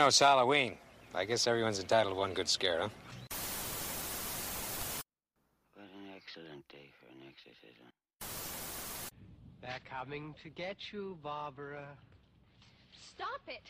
[0.00, 0.78] know, it's Halloween.
[1.14, 2.88] I guess everyone's entitled to one good scare, huh?
[5.74, 7.84] What an excellent day for an exorcism.
[9.60, 11.84] They're coming to get you, Barbara.
[12.92, 13.60] Stop it!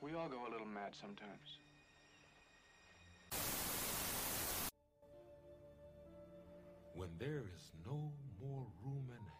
[0.00, 1.58] We all go a little mad sometimes.
[6.94, 9.31] When there is no more room in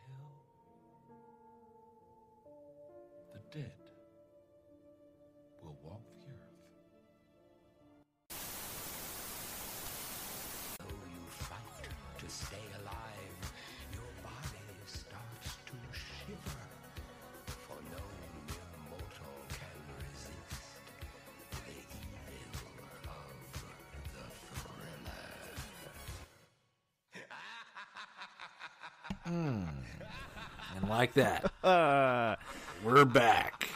[31.02, 32.36] like that, Uh,
[32.84, 33.68] we're back.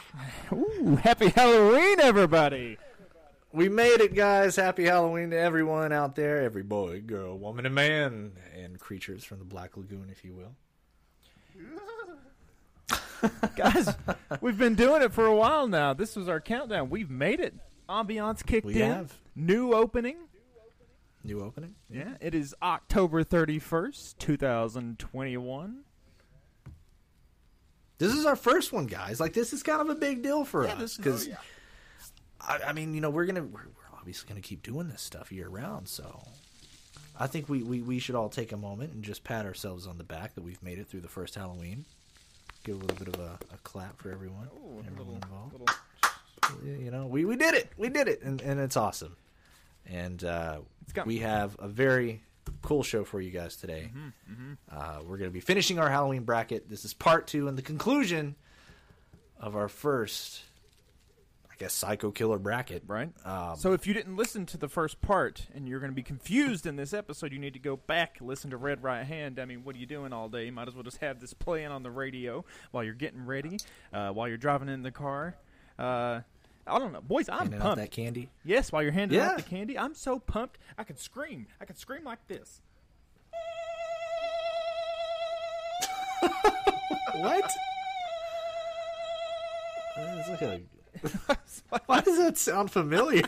[0.53, 2.79] ooh, happy Halloween, everybody!
[3.53, 4.55] We made it, guys.
[4.55, 6.43] Happy Halloween to everyone out there.
[6.45, 8.31] Every boy, girl, woman, and man.
[8.57, 10.55] And creatures from the Black Lagoon, if you will.
[13.57, 13.89] Guys,
[14.41, 15.95] we've been doing it for a while now.
[15.95, 16.91] This was our countdown.
[16.91, 17.55] We've made it.
[17.89, 18.93] Ambiance kicked We in.
[18.93, 19.15] have.
[19.35, 20.17] New opening.
[21.25, 21.75] New opening?
[21.91, 25.79] Yeah, it is October 31st, 2021.
[27.99, 29.21] This is our first one, guys.
[29.21, 30.79] Like, this is kind of a big deal for Yeah, us.
[30.79, 31.29] this is- Because,
[32.41, 35.03] I, I mean, you know, we're to, we're, we're obviously going to keep doing this
[35.03, 35.89] stuff year round.
[35.89, 36.23] So
[37.19, 39.97] I think we, we, we should all take a moment and just pat ourselves on
[39.99, 41.87] the back that we've made it through the first Halloween.
[42.65, 44.49] Give a little bit of a, a clap for everyone.
[44.57, 45.53] Ooh, everyone little, involved.
[45.53, 45.75] little
[46.85, 47.71] you know, we, we did it.
[47.77, 49.17] We did it, and, and it's awesome.
[49.89, 50.59] And uh,
[51.05, 52.23] we have a very
[52.63, 53.91] cool show for you guys today.
[53.97, 56.69] Mm-hmm, Uh, we're going to be finishing our Halloween bracket.
[56.69, 58.37] This is part two and the conclusion
[59.39, 60.43] of our first,
[61.51, 62.83] I guess, Psycho Killer bracket.
[62.87, 63.11] Right.
[63.25, 66.03] Um, so if you didn't listen to the first part and you're going to be
[66.03, 69.39] confused in this episode, you need to go back, listen to Red Right Hand.
[69.39, 70.47] I mean, what are you doing all day?
[70.47, 73.59] You might as well just have this playing on the radio while you're getting ready,
[73.93, 75.37] uh, while you're driving in the car.
[75.79, 76.21] Uh,
[76.67, 77.29] I don't know, boys.
[77.29, 77.77] I'm handing pumped.
[77.79, 78.31] that candy.
[78.45, 79.31] Yes, while you're handing Yeah.
[79.31, 80.59] out the candy, I'm so pumped.
[80.77, 81.47] I could scream.
[81.61, 82.61] I could scream like this.
[87.15, 87.51] What?
[90.29, 90.61] Like a-
[91.87, 93.23] Why does that sound familiar?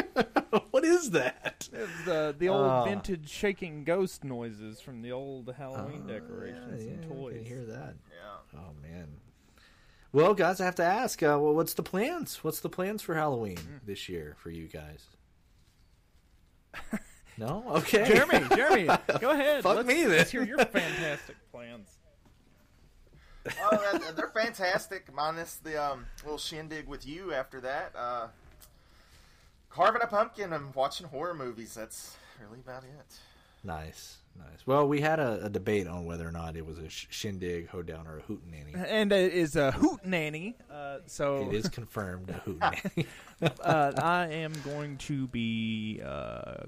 [0.70, 1.68] what is that?
[1.72, 2.84] It's the the old Oh.
[2.86, 7.34] vintage shaking ghost noises from the old Halloween ah, decorations yeah, and yeah, I toys.
[7.34, 7.94] can hear that.
[8.10, 8.58] Yeah.
[8.60, 9.08] Oh man.
[10.16, 11.22] Well, guys, I have to ask.
[11.22, 12.42] Uh, well, what's the plans?
[12.42, 13.76] What's the plans for Halloween Hmm.
[13.84, 15.04] this year for you guys?
[17.38, 18.06] No, okay.
[18.08, 18.86] Jeremy, Jeremy,
[19.20, 19.62] go ahead.
[19.62, 20.12] Fuck let's, me, then.
[20.12, 21.98] Let's hear your fantastic plans.
[23.60, 25.12] oh, they're fantastic.
[25.12, 27.92] Minus the um, little shindig with you after that.
[27.94, 28.28] Uh,
[29.68, 31.74] carving a pumpkin and watching horror movies.
[31.74, 33.16] That's really about it.
[33.62, 34.66] Nice, nice.
[34.66, 37.68] Well, we had a, a debate on whether or not it was a sh- shindig,
[37.68, 38.74] hoedown, or a hootenanny.
[38.74, 40.56] And it is a hoot nanny.
[40.70, 43.06] Uh, so It is confirmed a hootenanny.
[43.60, 46.64] uh, I am going to be uh,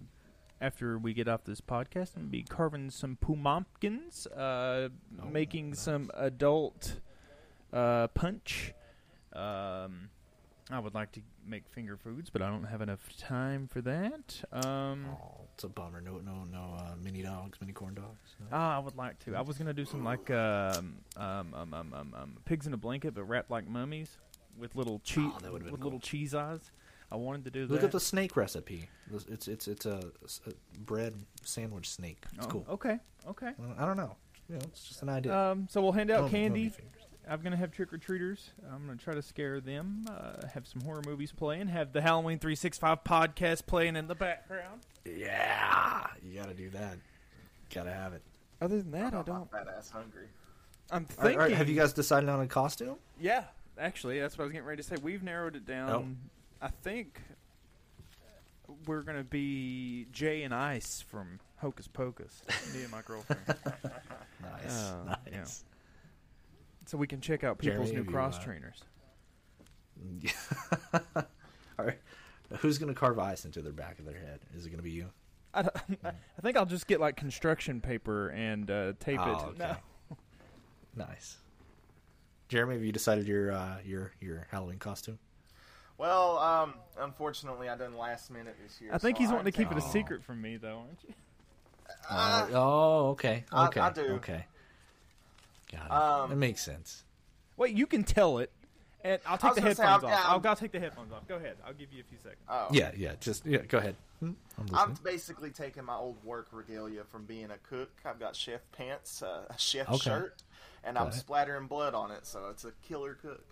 [0.60, 2.16] after we get off this podcast.
[2.16, 4.88] I'm gonna be carving some pumpkins, uh,
[5.30, 7.00] making some adult
[7.72, 8.72] uh, punch.
[9.32, 10.10] Um,
[10.70, 14.42] I would like to make finger foods, but I don't have enough time for that.
[14.52, 16.00] Um, oh, it's a bummer.
[16.02, 16.76] No, no, no.
[16.78, 18.36] Uh, mini dogs, mini corn dogs.
[18.38, 18.46] No.
[18.52, 19.34] Ah, I would like to.
[19.34, 23.14] I was gonna do some like um, um, um, um, um, pigs in a blanket,
[23.14, 24.18] but wrapped like mummies
[24.58, 25.78] with little cheese Oh, that with cool.
[25.78, 26.70] little cheese eyes.
[27.10, 27.72] I wanted to do that.
[27.72, 28.90] Look at the snake recipe.
[29.30, 30.10] It's it's it's a,
[30.46, 32.22] a bread sandwich snake.
[32.36, 32.66] It's Oh, cool.
[32.68, 33.52] Okay, okay.
[33.78, 34.16] I don't know.
[34.50, 35.34] You know, it's just an idea.
[35.34, 36.72] Um, so we'll hand out candy.
[37.28, 38.50] I'm gonna have trick or treaters.
[38.72, 40.04] I'm gonna try to scare them.
[40.10, 41.68] Uh, have some horror movies playing.
[41.68, 44.80] Have the Halloween 365 podcast playing in the background.
[45.04, 46.96] Yeah, you got to do that.
[47.74, 48.22] Got to have it.
[48.60, 49.50] Other than that, I I'm don't.
[49.50, 50.26] fat ass hungry.
[50.90, 51.40] I'm All right, thinking.
[51.40, 52.96] all right, have you guys decided on a costume?
[53.20, 53.44] Yeah,
[53.78, 54.96] actually, that's what I was getting ready to say.
[55.02, 55.90] We've narrowed it down.
[56.60, 56.66] Oh.
[56.66, 57.20] I think
[58.86, 62.42] we're going to be Jay and Ice from Hocus Pocus.
[62.74, 63.42] me and my girlfriend.
[64.40, 65.18] Nice, Oh, nice.
[65.32, 65.44] yeah.
[66.88, 68.82] So we can check out people's have new you, cross uh, trainers.
[71.78, 71.98] All right,
[72.60, 74.40] who's going to carve ice into their back of their head?
[74.56, 75.10] Is it going to be you?
[75.54, 75.68] I,
[76.02, 79.42] I think I'll just get like construction paper and uh, tape Oh, it.
[79.42, 79.58] okay.
[79.58, 79.76] No.
[80.96, 81.36] Nice.
[82.48, 85.18] Jeremy, have you decided your uh, your your Halloween costume?
[85.98, 88.92] Well, um, unfortunately, I done last minute this year.
[88.94, 89.90] I think so he's wanting to keep it a Oh.
[89.90, 91.12] secret from me, though, aren't you?
[92.08, 94.02] Uh, oh, okay, I- okay, I do.
[94.14, 94.46] okay.
[95.72, 95.90] Got it.
[95.92, 97.04] Um, that makes sense.
[97.56, 98.50] Wait, you can tell it,
[99.02, 100.18] and I'll take the gonna say, headphones I'm- off.
[100.20, 101.26] yeah, I'll, I'm- I'll take the headphones off.
[101.28, 101.56] Go ahead.
[101.66, 102.42] I'll give you a few seconds.
[102.48, 102.68] Oh.
[102.72, 103.14] Yeah, yeah.
[103.20, 103.58] Just yeah.
[103.58, 103.96] Go ahead.
[104.20, 107.90] Hmm, I'm I'm basically taking my old work regalia from being a cook.
[108.04, 109.98] I've got chef pants, uh, a chef Okay.
[109.98, 110.42] shirt,
[110.84, 111.18] and I'm Got it.
[111.18, 113.44] splattering blood on it, so it's a killer cook.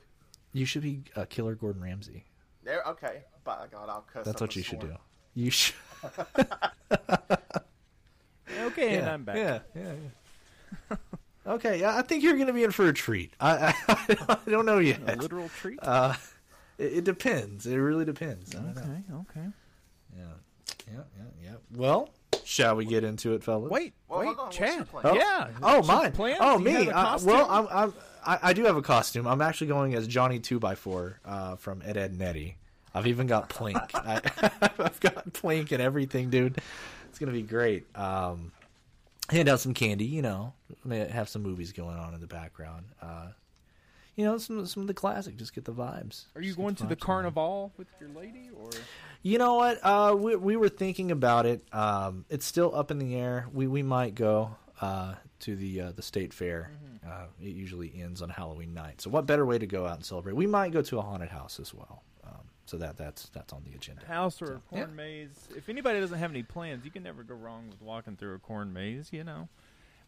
[0.52, 2.24] You should be a Killer Gordon Ramsay.
[2.64, 3.22] There, okay.
[3.44, 4.24] By God, I'll cuss.
[4.24, 4.96] That's what a you should do.
[5.34, 5.74] You should.
[8.66, 9.36] Okay, and I'm back.
[9.36, 9.92] Yeah, yeah, yeah.
[11.46, 13.32] Okay, yeah, I think you're going to be in for a treat.
[13.40, 14.16] I, I,
[14.46, 15.00] I don't know yet.
[15.06, 15.78] A literal treat.
[15.82, 16.14] Uh,
[16.78, 17.66] it, it depends.
[17.66, 18.54] It really depends.
[18.54, 18.82] I don't know.
[18.82, 19.48] okay, okay.
[20.16, 20.22] Yeah,
[20.92, 21.54] yeah, yeah, yeah.
[21.74, 22.10] Well,
[22.44, 23.70] shall we get into it, fellas?
[23.70, 24.88] Wait, Well, wait, hold on, Chad.
[24.92, 25.48] Oh, Yeah.
[25.62, 26.12] Oh, What's your mine.
[26.12, 26.36] plan?
[26.40, 26.84] Oh, Do you me.
[26.86, 27.94] have a Uh, well, I'm, I'm,
[28.26, 29.26] I, I do have a costume.
[29.28, 32.56] I'm actually going as Johnny Two by Four uh, from Ed, Edd n Eddy.
[32.92, 33.78] I've even got Plank.
[33.94, 34.20] I,
[34.80, 36.58] I've got Plank and everything, dude.
[37.08, 37.86] It's gonna be great.
[37.96, 38.50] Um,
[39.28, 40.04] hand out some candy.
[40.06, 40.52] You know,
[40.88, 42.86] have some movies going on in the background.
[43.00, 43.28] Uh,
[44.16, 45.36] you know, some some of the classic.
[45.36, 46.24] Just get the vibes.
[46.34, 47.06] Are you Just going to the vibes going.
[47.06, 48.70] carnival with your lady, or
[49.22, 49.78] You know what?
[49.82, 51.62] Uh, we we were thinking about it.
[51.72, 53.46] Um, it's still up in the air.
[53.52, 56.70] We we might go uh, to the uh, the state fair.
[57.06, 59.00] Uh, it usually ends on Halloween night.
[59.00, 60.34] So what better way to go out and celebrate?
[60.34, 62.02] We might go to a haunted house as well.
[62.66, 64.04] So that that's that's on the agenda.
[64.06, 64.94] house or a corn yeah.
[64.96, 65.48] maze?
[65.56, 68.38] If anybody doesn't have any plans, you can never go wrong with walking through a
[68.38, 69.08] corn maze.
[69.12, 69.48] You know.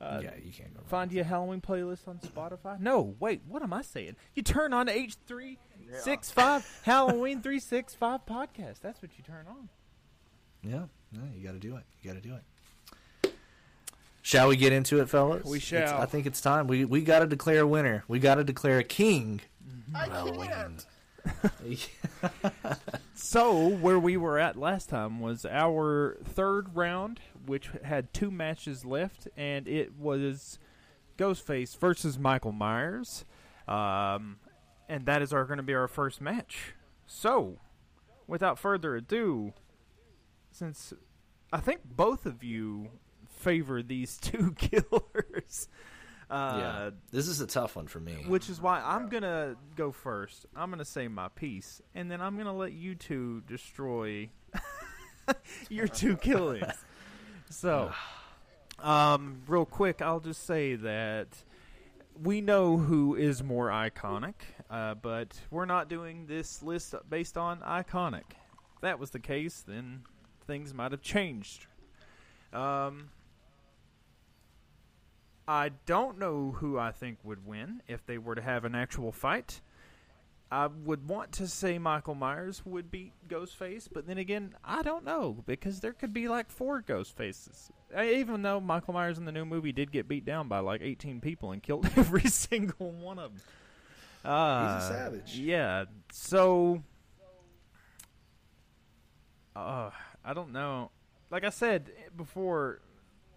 [0.01, 0.79] Uh, yeah, you can't go.
[0.81, 0.89] Wrong.
[0.89, 2.79] Find your Halloween playlist on Spotify.
[2.79, 4.15] No, wait, what am I saying?
[4.35, 5.59] You turn on H three
[6.03, 8.81] six five Halloween three six five podcast.
[8.81, 9.69] That's what you turn on.
[10.63, 11.83] Yeah, yeah, you got to do it.
[12.03, 13.35] You got to do it.
[14.23, 15.45] Shall we get into it, fellas?
[15.45, 16.01] We It's- shall.
[16.01, 16.67] I think it's time.
[16.67, 18.05] We we got to declare a winner.
[18.09, 19.41] We got to declare a king.
[19.95, 20.49] I Halloween.
[20.51, 20.87] can't.
[23.21, 28.85] So where we were at last time was our third round, which had two matches
[28.85, 30.61] left, and it was
[31.19, 33.25] Ghostface versus Michael Myers,
[33.67, 34.37] um,
[34.89, 36.75] and that is going to be our first match.
[37.07, 37.59] So,
[38.29, 39.53] without further ado,
[40.53, 40.95] since
[41.53, 42.89] I think both of you
[43.29, 45.69] favor these two killers.
[46.31, 48.25] Uh, yeah, this is a tough one for me.
[48.27, 50.45] which is why I'm gonna go first.
[50.55, 54.29] I'm gonna say my piece, and then I'm gonna let you two destroy
[55.71, 56.73] your two killings.
[57.51, 57.93] So,
[58.79, 61.29] um, real quick, I'll just say that
[62.23, 64.35] we know who is more iconic,
[64.69, 68.25] uh, but we're not doing this list based on iconic.
[68.75, 70.03] If that was the case, then
[70.47, 71.67] things might have changed.
[72.53, 73.11] Um,
[75.49, 79.11] I don't know who I think would win if they were to have an actual
[79.13, 79.63] fight.
[80.51, 85.05] I would want to say Michael Myers would beat Ghostface, but then again, I don't
[85.05, 87.71] know because there could be like four Ghostfaces.
[87.97, 90.83] Uh, Even though Michael Myers in the new movie did get beat down by like
[90.83, 93.43] 18 people and killed every single one of them.
[94.31, 95.39] Uh, He's a savage.
[95.39, 95.85] Yeah.
[96.13, 96.83] So,
[99.57, 99.91] uh,
[100.25, 100.91] I don't know.
[101.31, 102.81] Like I said before,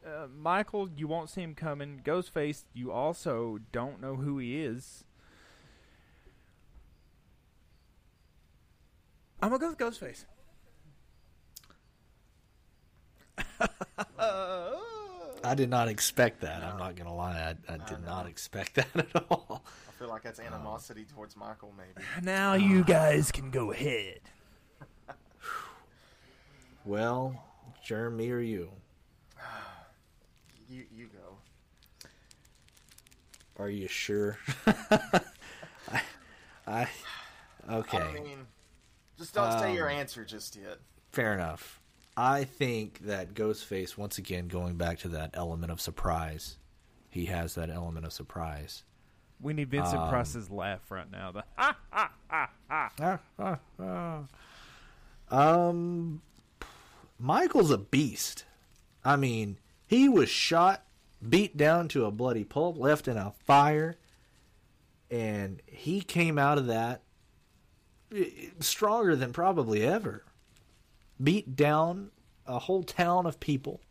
[0.06, 2.02] uh, Michael, you won't see him coming.
[2.04, 5.04] Ghostface, you also don't know who he is.
[9.42, 10.26] I'm gonna go with Ghostface.
[15.44, 16.64] I did not expect that.
[16.64, 17.56] I'm not gonna lie.
[17.70, 19.64] I, I did not expect that at all.
[19.90, 22.06] I feel like that's animosity towards Michael, maybe.
[22.24, 24.20] Now you guys can go ahead.
[26.84, 27.44] Well,
[27.84, 28.72] Jeremy me or you?
[30.82, 31.38] You you go.
[33.62, 34.38] Are you sure?
[34.66, 36.02] I,
[36.66, 36.88] I,
[37.70, 37.98] okay.
[38.00, 38.48] I mean,
[39.18, 40.78] just don't say your Um, answer just yet.
[41.12, 41.80] Fair enough.
[42.18, 46.58] I think that Ghostface, once again, going back to that element of surprise,
[47.10, 48.84] he has that element of surprise.
[49.40, 51.32] We need Vincent Um, Price's laugh right now.
[51.32, 51.44] The
[55.36, 56.22] Um,
[57.20, 58.46] Michael's a beast.
[59.06, 59.58] I mean,
[59.92, 60.86] he was shot,
[61.28, 63.98] beat down to a bloody pulp, left in a fire,
[65.12, 67.02] and he came out of that
[68.16, 68.24] eh,
[68.62, 70.24] stronger than probably ever.
[71.22, 72.12] Beat down
[72.48, 73.82] a whole town of people,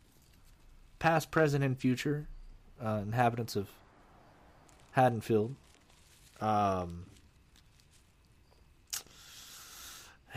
[0.97, 2.27] past, present, and future,
[2.83, 3.69] uh, inhabitants of
[4.93, 5.53] Haddonfield.
[6.41, 7.05] Um,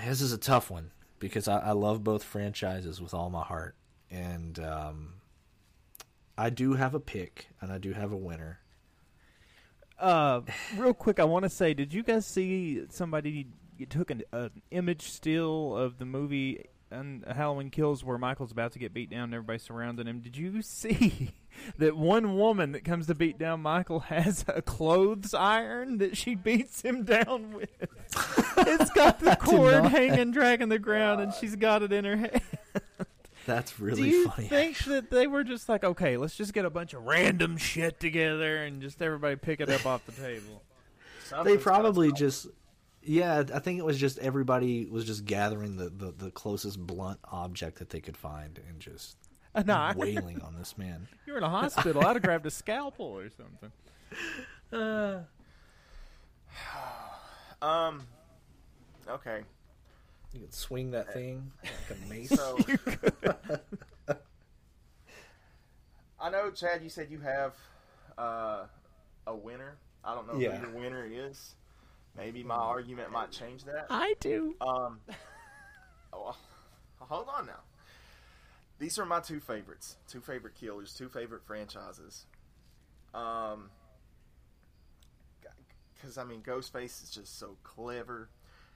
[0.04, 0.90] this is a tough one
[1.20, 3.74] because I, I love both franchises with all my heart,
[4.10, 5.14] and um,
[6.36, 8.60] I do have a pick and I do have a winner.
[9.98, 10.40] Uh,
[10.76, 13.46] real quick, I want to say, did you guys see somebody
[13.78, 18.72] you took an, an image still of the movie in Halloween Kills where Michael's about
[18.72, 20.20] to get beat down and everybody's surrounding him.
[20.20, 21.32] Did you see
[21.78, 26.34] that one woman that comes to beat down Michael has a clothes iron that she
[26.34, 27.70] beats him down with?
[28.58, 29.90] it's got the cord not.
[29.90, 32.42] hanging, dragging the ground, and she's got it in her hand.
[33.46, 34.48] That's really Do you funny.
[34.48, 38.00] think that they were just like, okay, let's just get a bunch of random shit
[38.00, 40.62] together and just everybody pick it up off the table?
[41.44, 42.46] they probably just
[43.02, 47.18] yeah i think it was just everybody was just gathering the, the, the closest blunt
[47.24, 49.16] object that they could find and just
[49.54, 52.04] An wailing on this man You were in a hospital.
[52.06, 53.72] I'd have grabbed a scalpel or something.
[54.68, 55.28] stop.
[57.62, 58.02] Um.
[59.08, 59.42] Okay.
[60.34, 62.58] You could swing that thing like a mace So.
[66.20, 66.82] I know, Chad.
[66.82, 67.54] You said you have
[68.18, 68.64] uh,
[69.26, 69.76] a winner.
[70.04, 70.56] I don't know Yeah.
[70.56, 71.54] who your winner is.
[72.16, 73.86] Maybe my argument might change that.
[73.90, 74.54] I do.
[74.60, 75.00] Um,
[76.12, 76.36] oh,
[77.00, 77.60] hold on now.
[78.78, 79.96] These are my two favorites.
[80.08, 80.94] Two favorite killers.
[80.94, 82.26] Two favorite franchises.
[83.14, 83.70] Um,
[85.94, 88.28] because I mean, Ghostface is just so clever.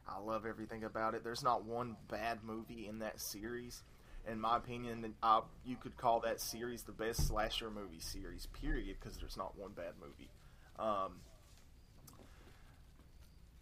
[0.09, 1.23] I love everything about it.
[1.23, 3.83] There's not one bad movie in that series.
[4.27, 8.47] In my opinion, I, you could call that series the best slasher movie series.
[8.47, 8.97] Period.
[9.01, 10.31] Because there's not one bad movie.
[10.79, 11.21] Um,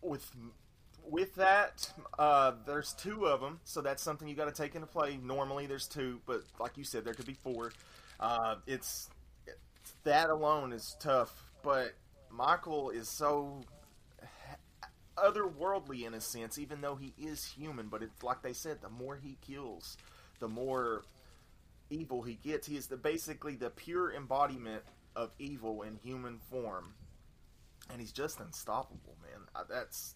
[0.02, 0.30] with
[1.08, 4.86] with that, uh, there's two of them, so that's something you got to take into
[4.86, 5.18] play.
[5.22, 7.72] Normally, there's two, but like you said, there could be four.
[8.18, 9.08] Uh, it's,
[10.04, 11.92] that alone is tough, but
[12.30, 13.60] Michael is so
[15.16, 17.88] otherworldly in a sense, even though he is human.
[17.88, 19.96] But it's like they said, the more he kills,
[20.40, 21.02] the more
[21.90, 22.66] evil he gets.
[22.66, 24.82] He is the basically the pure embodiment
[25.14, 26.94] of evil in human form,
[27.90, 29.64] and he's just unstoppable, man.
[29.68, 30.14] That's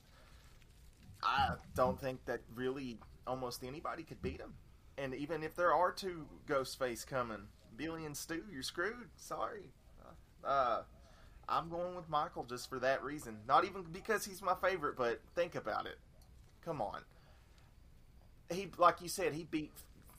[1.23, 4.55] I don't think that really almost anybody could beat him.
[4.99, 9.09] And even if there are two Ghostface coming, Billy and Stu, you're screwed.
[9.17, 9.73] Sorry.
[10.45, 10.83] Uh,
[11.51, 13.39] I'm going with Michael just for that reason.
[13.47, 15.99] Not even because he's my favorite, but think about it.
[16.65, 17.01] Come on.
[18.51, 19.73] He, like you said, he beat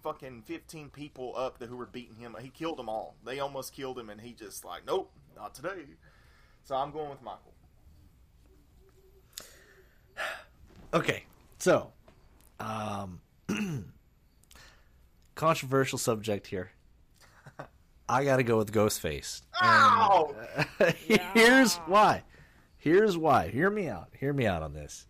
[0.04, 2.36] fucking 15 people up that who were beating him.
[2.40, 3.16] He killed them all.
[3.26, 5.86] They almost killed him, and he just like, nope, not today.
[6.64, 7.54] So I'm going with Michael.
[10.94, 11.24] okay
[11.58, 11.92] so
[12.60, 13.22] um
[15.36, 16.72] controversial subject here
[18.12, 19.42] i gotta go with ghostface.
[19.62, 20.36] Ow!
[21.34, 22.24] here's why.
[22.78, 23.48] Here's why.
[23.48, 24.10] Hear me out.
[24.20, 25.06] Hear me out on this.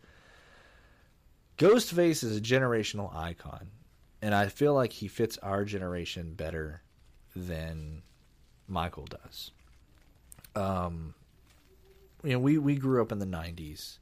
[1.57, 3.67] Ghostface is a generational icon
[4.21, 6.81] and i feel like he fits our generation better
[7.35, 8.03] than
[8.67, 9.51] michael does.
[10.55, 11.15] Um
[12.23, 13.97] you know we we grew up in the 90s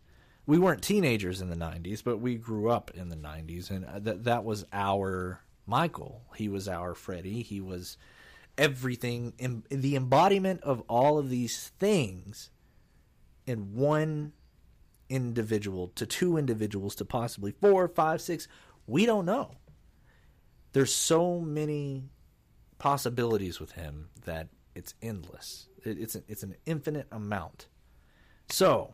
[0.46, 4.00] we weren't teenagers in the 90s but we grew up in the 90s and uh,
[4.00, 6.24] that that was our michael.
[6.36, 7.41] He was our freddy.
[7.44, 7.98] He was
[8.59, 12.51] everything in, the embodiment of all of these things
[13.47, 14.33] in one
[15.09, 18.47] individual to two individuals to possibly four five six
[18.85, 19.55] we don't know
[20.73, 22.03] there's so many
[22.77, 27.67] possibilities with him that it's endless it, it's it's an infinite amount
[28.49, 28.93] so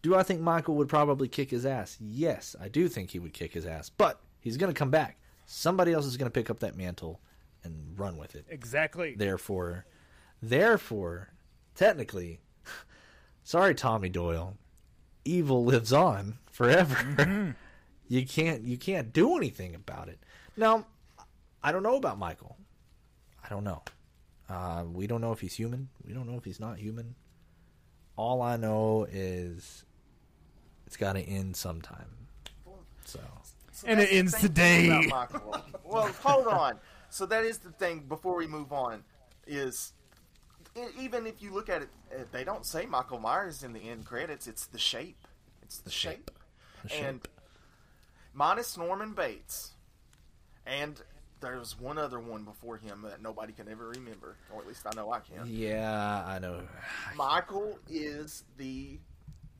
[0.00, 1.96] do I think Michael would probably kick his ass?
[1.98, 5.18] Yes, I do think he would kick his ass, but he's going to come back.
[5.46, 7.22] Somebody else is going to pick up that mantle
[7.64, 8.46] and run with it.
[8.48, 9.14] Exactly.
[9.16, 9.86] Therefore,
[10.42, 11.30] therefore,
[11.74, 12.40] technically,
[13.42, 14.56] sorry, Tommy Doyle,
[15.24, 17.56] evil lives on forever.
[18.08, 20.18] you can't you can't do anything about it.
[20.56, 20.86] Now,
[21.62, 22.56] I don't know about Michael.
[23.44, 23.82] I don't know.
[24.48, 25.88] Uh, we don't know if he's human.
[26.06, 27.14] We don't know if he's not human.
[28.16, 29.84] All I know is
[30.86, 32.06] it's got to end sometime.
[33.06, 33.20] So
[33.72, 34.86] So And it ends today.
[35.06, 35.64] about Michael.
[35.84, 36.78] well, hold on.
[37.14, 38.00] So that is the thing.
[38.08, 39.04] Before we move on,
[39.46, 39.92] is
[40.76, 43.88] e- even if you look at it, uh, they don't say Michael Myers in the
[43.88, 44.48] end credits.
[44.48, 45.28] It's the shape.
[45.62, 46.28] It's the, shape.
[46.82, 47.28] the And shape.
[48.32, 49.74] minus Norman Bates,
[50.66, 51.00] and
[51.38, 54.84] there was one other one before him that nobody can ever remember, or at least
[54.84, 55.46] I know I can.
[55.46, 56.62] Yeah, I know.
[57.14, 58.98] Michael is the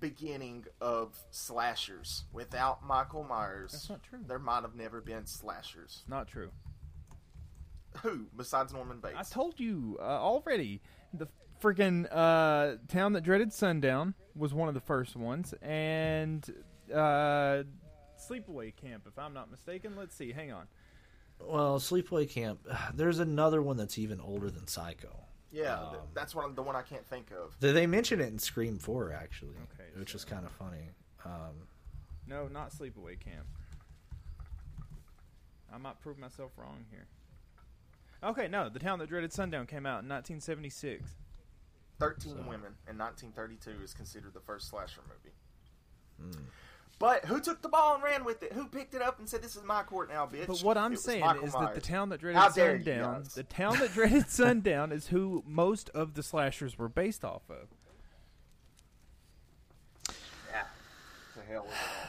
[0.01, 2.25] beginning of slashers.
[2.33, 4.19] Without Michael Myers, That's not true.
[4.27, 6.03] there might have never been slashers.
[6.09, 6.51] Not true.
[8.03, 9.15] Who besides Norman Bates?
[9.17, 10.81] I told you uh, already.
[11.13, 11.29] The
[11.63, 16.45] freaking uh, town that dreaded sundown was one of the first ones, and
[16.93, 17.63] uh,
[18.19, 19.95] sleepaway camp, if I'm not mistaken.
[19.97, 20.33] Let's see.
[20.33, 20.67] Hang on.
[21.41, 22.61] Well, Sleepaway Camp.
[22.95, 25.15] There's another one that's even older than Psycho.
[25.53, 27.57] yeah, Um, that's one the one I can't think of.
[27.61, 30.91] They- They mention it in Scream Four actually, Okay, which is kind of funny.
[31.25, 31.67] Um,
[32.29, 33.47] No, not sleepaway camp.
[35.73, 37.07] I might prove myself wrong here.
[38.25, 41.03] Okay, no, The Town That Dreaded Sundown came out in 1976.
[41.99, 45.35] 13 So- Women in 1932 is considered the first slasher movie.
[46.37, 46.45] Hmm.
[46.99, 48.53] But who took the ball and ran with it?
[48.53, 50.47] Who picked it up and said, "This is my court now, bitch"?
[50.47, 53.25] But what I'm was saying Michael is that the town that dreaded dare you sundown,
[53.35, 57.69] the town that dreaded sundown, is who most of the slashers were based off of.
[60.51, 60.63] Yeah.
[61.35, 62.04] To hell with it all.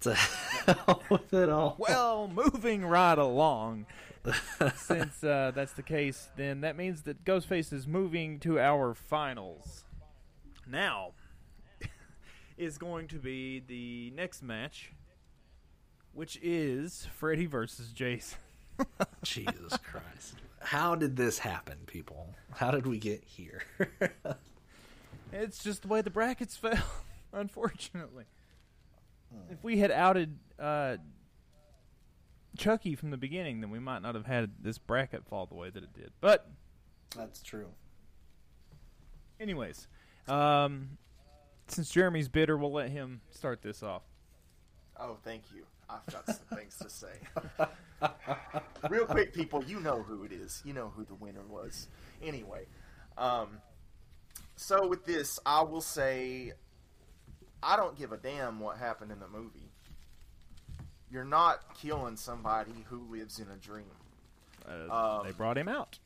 [0.00, 0.14] To
[0.66, 1.76] hell with it all.
[1.78, 3.86] Well, moving right along.
[4.76, 9.84] Since uh, that's the case, then that means that Ghostface is moving to our finals.
[10.66, 11.12] Now
[12.58, 14.92] is going to be the next match,
[16.12, 18.38] which is Freddy versus Jason.
[19.22, 20.34] Jesus Christ.
[20.60, 22.34] How did this happen, people?
[22.52, 23.62] How did we get here?
[25.32, 26.82] It's just the way the brackets fell,
[27.32, 28.24] unfortunately.
[29.50, 30.96] If we had outed uh,
[32.56, 35.70] Chucky from the beginning, then we might not have had this bracket fall the way
[35.70, 36.12] that it did.
[36.20, 36.48] But,
[37.16, 37.68] That's true.
[39.38, 39.88] anyways,
[40.28, 40.98] um,
[41.68, 44.02] since Jeremy's bitter, we'll let him start this off.
[44.98, 45.64] Oh, thank you.
[45.88, 47.18] I've got some things to say.
[48.90, 50.62] Real quick, people, you know who it is.
[50.64, 51.88] You know who the winner was.
[52.22, 52.66] Anyway,
[53.18, 53.58] um,
[54.56, 56.52] so with this, I will say,
[57.62, 59.70] I don't give a damn what happened in the movie.
[61.10, 63.84] You're not killing somebody who lives in a dream.
[64.68, 65.98] Uh, Um, they brought him out.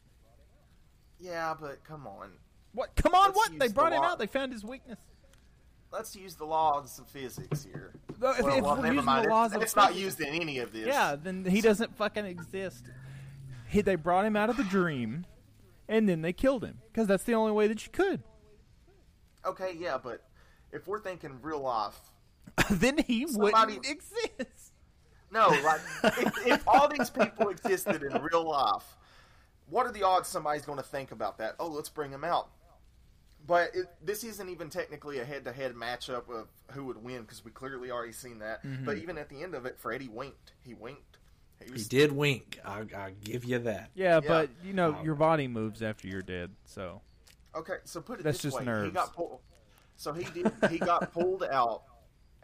[1.20, 2.30] Yeah, but come on.
[2.72, 2.94] What?
[2.96, 3.58] Come on, Let's what?
[3.58, 4.12] They the brought him law.
[4.12, 4.18] out.
[4.18, 4.98] They found his weakness.
[5.92, 7.92] Let's use the laws of physics here.
[8.20, 9.18] No, if- well, if well, never mind.
[9.18, 10.86] the It's- laws of it's not used in any of this.
[10.88, 12.84] Yeah, then he doesn't fucking exist.
[13.68, 15.24] He, they brought him out of the dream,
[15.88, 18.22] and then they killed him because that's the only way that you could.
[19.44, 20.22] Okay, yeah, but
[20.74, 21.98] if we're thinking real life,
[22.70, 24.72] then he Somebody- wouldn't exist.
[25.30, 25.80] No, like
[26.18, 28.84] if, if all these people existed in real life,
[29.68, 31.56] what are the odds somebody's going to think about that?
[31.58, 32.50] Oh, let's bring him out.
[33.46, 37.50] But it, this isn't even technically a head-to-head matchup of who would win because we
[37.50, 38.64] clearly already seen that.
[38.64, 38.84] Mhm.
[38.84, 40.52] But even at the end of it, Freddy winked.
[40.64, 41.18] He winked.
[41.64, 42.58] He He did wink.
[42.64, 43.90] I, I give you that.
[43.94, 44.28] Yeah, Yeah.
[44.28, 47.00] but you know your body moves after you're dead, so
[47.56, 48.94] Okay, so put it That's this just way: he nerves.
[48.94, 49.40] got pulled.
[49.96, 50.52] So he did.
[50.70, 51.82] He got pulled out.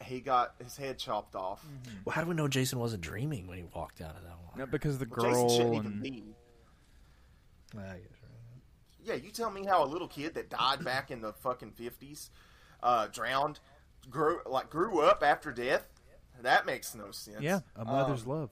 [0.03, 1.65] He got his head chopped off.
[2.05, 4.59] Well, how do we know Jason wasn't dreaming when he walked out of that one?
[4.59, 6.35] no, because the Well, Jason girl shouldn't even and be.
[7.77, 7.87] I guess,
[8.23, 8.63] right.
[9.05, 12.31] Yeah, you tell me how a little kid that died back in the fucking fifties,
[12.83, 13.61] uh, drowned,
[14.09, 15.87] grew like grew up after death.
[16.43, 17.41] That makes no sense.
[17.43, 18.51] yeah, a mother's Um, love.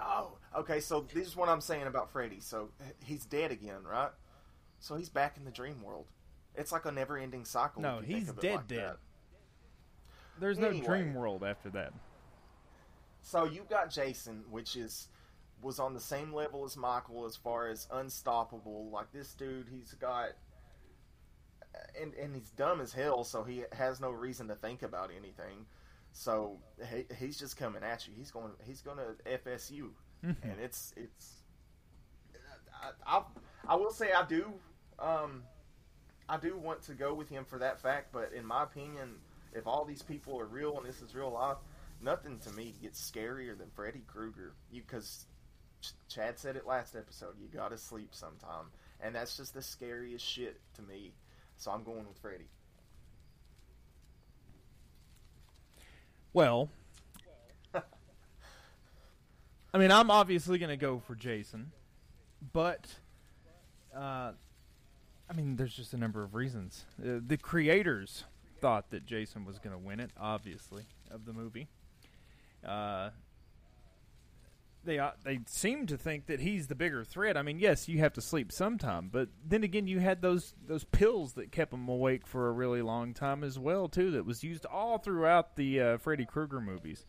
[0.00, 0.78] Oh, okay.
[0.80, 2.38] So this is what I'm saying about Freddy.
[2.40, 2.70] So
[3.04, 4.10] he's dead again, right?
[4.78, 6.06] So he's back in the dream world.
[6.58, 7.82] It's like a never-ending cycle.
[7.82, 8.78] No, if you think he's dead, like dead.
[8.80, 8.96] that.
[10.40, 11.92] There's no dream world after that.
[13.22, 15.08] So you've got Jason, which is
[15.62, 18.90] was on the same level as Michael as far as unstoppable.
[18.90, 20.30] Like this dude, he's got
[22.00, 25.66] and and he's dumb as hell, so he has no reason to think about anything.
[26.12, 26.58] So
[26.90, 28.14] he, he's just coming at you.
[28.16, 28.52] He's going.
[28.64, 29.90] He's going to FSU,
[30.22, 31.42] and it's it's.
[33.06, 33.22] I, I
[33.68, 34.52] I will say I do.
[34.98, 35.42] Um,
[36.28, 39.14] I do want to go with him for that fact, but in my opinion,
[39.54, 41.56] if all these people are real and this is real life,
[42.02, 44.52] nothing to me gets scarier than Freddy Krueger.
[44.70, 45.24] You because
[46.08, 47.34] Chad said it last episode.
[47.40, 48.66] You got to sleep sometime,
[49.00, 51.12] and that's just the scariest shit to me.
[51.56, 52.48] So I'm going with Freddy.
[56.32, 56.68] Well,
[57.74, 57.82] I
[59.78, 61.72] mean, I'm obviously going to go for Jason,
[62.52, 62.86] but
[63.96, 64.32] uh,
[65.30, 66.86] I mean, there's just a number of reasons.
[67.00, 68.24] Uh, the creators
[68.60, 71.68] thought that Jason was going to win it, obviously, of the movie.
[72.66, 73.10] Uh,
[74.84, 77.36] they uh, they seem to think that he's the bigger threat.
[77.36, 80.84] I mean, yes, you have to sleep sometime, but then again, you had those those
[80.84, 84.12] pills that kept him awake for a really long time as well, too.
[84.12, 87.04] That was used all throughout the uh, Freddy Krueger movies.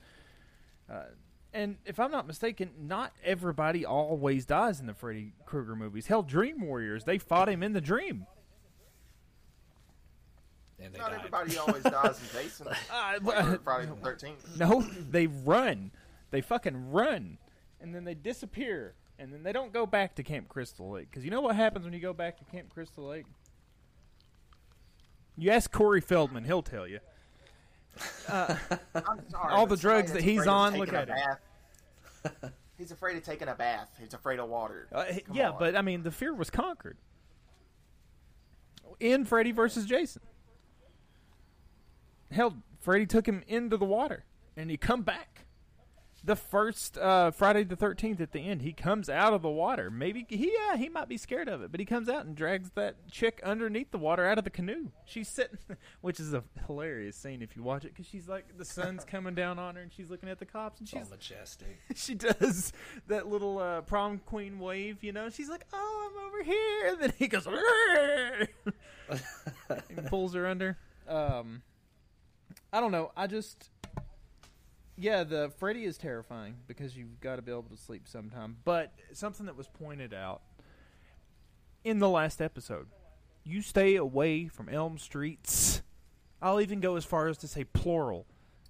[1.53, 6.05] And if I'm not mistaken, not everybody always dies in the Freddy Krueger movies.
[6.07, 8.27] Hell, Dream Warriors, they fought him in the dream.
[10.81, 11.17] And they Not died.
[11.19, 12.67] everybody always dies in Jason.
[12.91, 14.57] Uh, Like well, Friday the Thirteenth.
[14.57, 15.91] No, they run.
[16.31, 17.38] They fucking run.
[17.81, 18.93] And then they disappear.
[19.17, 21.09] And then they don't go back to Camp Crystal Lake.
[21.09, 23.25] Because you know what happens when you go back to Camp Crystal Lake?
[25.38, 26.99] You ask Corey Feldman, he'll tell you.
[28.29, 28.57] I'm
[29.29, 32.51] sorry, All the drugs that he's that's afraid of on, look at him.
[32.77, 33.89] He's afraid of taking a bath.
[33.99, 34.88] He's afraid of water.
[34.93, 35.59] Uh, yeah, on.
[35.59, 36.97] but I mean, the fear was conquered.
[39.01, 40.21] In Freddy versus Jason.
[42.31, 44.23] Hell, Freddy took him into the water.
[44.55, 45.38] And he come back.
[46.23, 49.89] The first uh, Friday the Thirteenth at the end, he comes out of the water.
[49.89, 52.71] Maybe he yeah he might be scared of it, but he comes out and drags
[52.75, 54.89] that chick underneath the water out of the canoe.
[55.05, 55.58] She's sitting,
[56.01, 59.36] which is a hilarious scene if you watch it, because she's like the sun's coming
[59.36, 61.79] down on her and she's looking at the cops and It's all she's majestic.
[61.95, 62.73] she does
[63.08, 65.29] that little uh, prom queen wave, you know.
[65.29, 67.47] She's like, "Oh, I'm over here," and then he goes
[69.69, 70.77] and pulls her under.
[71.08, 71.63] Um,
[72.71, 73.12] I don't know.
[73.17, 73.69] I just,
[74.99, 78.57] yeah, the Freddy is terrifying because you've got to be able to sleep sometime.
[78.65, 80.41] But something that was pointed out
[81.83, 82.88] in the last episode,
[83.43, 85.81] you stay away from Elm Streets.
[86.41, 88.25] I'll even go as far as to say plural.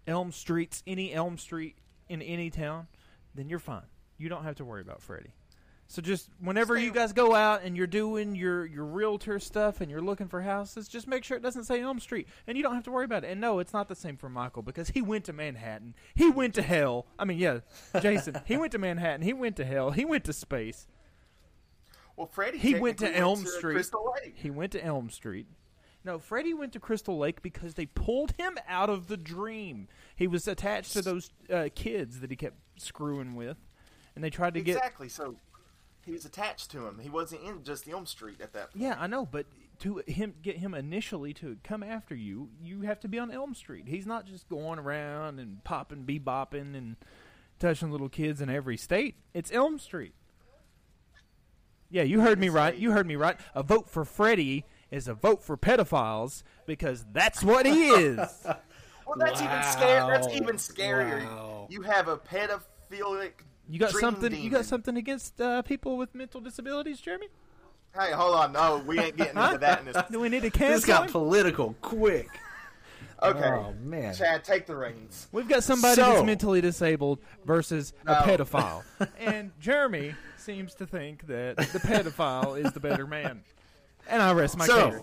[0.07, 2.87] Elm Streets, any Elm Street in any town,
[3.33, 3.87] then you're fine.
[4.17, 5.33] You don't have to worry about Freddy.
[5.91, 9.89] So just whenever you guys go out and you're doing your your realtor stuff and
[9.89, 12.75] you're looking for houses, just make sure it doesn't say Elm Street, and you don't
[12.75, 13.31] have to worry about it.
[13.31, 16.53] And no, it's not the same for Michael because he went to Manhattan, he went
[16.53, 17.07] to hell.
[17.17, 17.61] I mean, yeah,
[18.01, 20.85] Jason, he went to Manhattan, he went to hell, he went to space.
[22.15, 23.73] Well, Freddy He went to technically Elm to Street.
[23.73, 24.35] Crystal Lake.
[24.37, 25.47] He went to Elm Street.
[26.03, 29.87] No, Freddy went to Crystal Lake because they pulled him out of the dream.
[30.15, 33.57] He was attached to those uh, kids that he kept screwing with,
[34.15, 35.09] and they tried to get Exactly.
[35.09, 35.35] So
[36.09, 36.97] he was attached to him.
[36.99, 38.83] He wasn't in just Elm Street at that point.
[38.83, 39.45] Yeah, I know, but
[39.79, 43.53] to him get him initially to come after you, you have to be on Elm
[43.53, 43.85] Street.
[43.87, 46.95] He's not just going around and popping, bebopping, and
[47.59, 49.17] touching little kids in every state.
[49.35, 50.15] It's Elm Street.
[51.91, 52.75] Yeah, you heard me right.
[52.75, 53.37] You heard me right.
[53.53, 58.47] A vote for Freddy is a vote for pedophiles because that's what he is.
[59.09, 60.07] Well, that's even scary.
[60.07, 61.25] That's even scarier.
[61.25, 61.65] Wow.
[61.67, 63.31] You have a pedophilic.
[63.69, 64.35] You got dream something?
[64.35, 67.27] You got something against uh, people with mental disabilities, Jeremy?
[67.93, 68.51] Hey, hold on.
[68.51, 69.97] No, we ain't getting into that in this.
[70.11, 71.11] Do we need to This got him?
[71.11, 72.29] political quick.
[73.21, 73.49] Okay.
[73.49, 74.13] Oh man.
[74.13, 75.27] Chad, take the reins.
[75.31, 78.83] We've got somebody So- that's mentally disabled versus a pedophile.
[79.19, 83.41] and Jeremy seems to think that the pedophile is the better man.
[84.07, 84.99] And I rest my so case.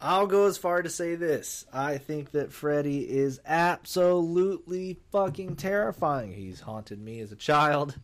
[0.00, 6.32] I'll go as far to say this: I think that Freddy is absolutely fucking terrifying.
[6.32, 7.98] He's haunted me as a child.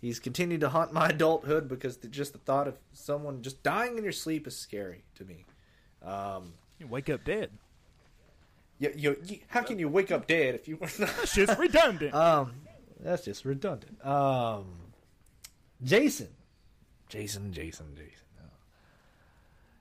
[0.00, 3.98] He's continued to haunt my adulthood because the, just the thought of someone just dying
[3.98, 5.44] in your sleep is scary to me.
[6.02, 7.50] Um, You wake up dead.
[8.78, 11.14] you, you, you, how can you wake up dead if you were not?
[11.16, 12.14] That's just redundant.
[12.14, 12.52] Um,
[13.00, 14.04] that's just redundant.
[14.06, 14.66] Um,
[15.82, 16.28] Jason,
[17.08, 18.24] Jason, Jason, Jason.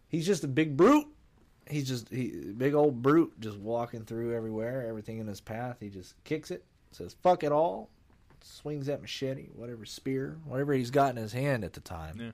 [0.09, 1.07] He's just a big brute.
[1.69, 5.77] He's just he big old brute, just walking through everywhere, everything in his path.
[5.79, 7.89] He just kicks it, says "fuck it all,"
[8.41, 12.17] swings that machete, whatever spear, whatever he's got in his hand at the time.
[12.19, 12.31] Yeah.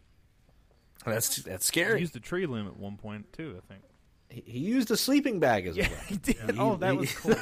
[1.05, 1.95] That's that's scary.
[1.95, 3.83] He used the tree limb at one point too, I think.
[4.29, 5.99] He, he used a sleeping bag as Yeah, well.
[6.07, 6.35] he did.
[6.51, 7.35] He- oh, that he- was cool.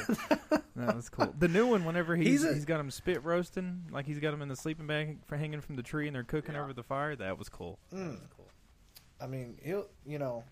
[0.76, 1.34] that was cool.
[1.38, 4.32] The new one, whenever he's He's he's, a- got him spit roasting, like he's got
[4.32, 6.82] him in the sleeping bag for hanging from the tree, and they're cooking over the
[6.82, 7.14] fire.
[7.16, 7.78] That was cool.
[7.90, 8.10] That Mm.
[8.12, 8.48] was cool.
[9.20, 10.42] I mean, he'll you know,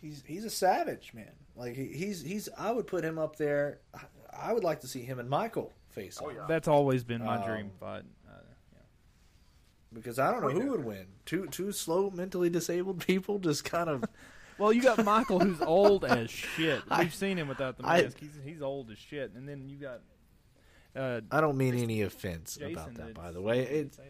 [0.00, 1.32] he's he's a savage man.
[1.56, 3.80] Like he, he's he's I would put him up there.
[3.94, 4.00] I,
[4.50, 6.44] I would like to see him and Michael face Oh, off yeah.
[6.48, 8.04] That's always been my Um, dream fight.
[8.28, 8.32] Uh,
[8.72, 8.78] yeah.
[9.92, 11.06] because I don't know who would win.
[11.26, 14.04] Two two slow mentally disabled people just kind of.
[14.58, 16.82] Well, you got Michael, who's old as shit.
[16.98, 18.18] We've seen him without the I- mask.
[18.18, 19.30] he's he's old as shit.
[19.36, 20.00] And then you got
[20.96, 22.72] uh, I don't mean any offense Jason.
[22.72, 23.60] about that, by the way.
[23.60, 24.00] It's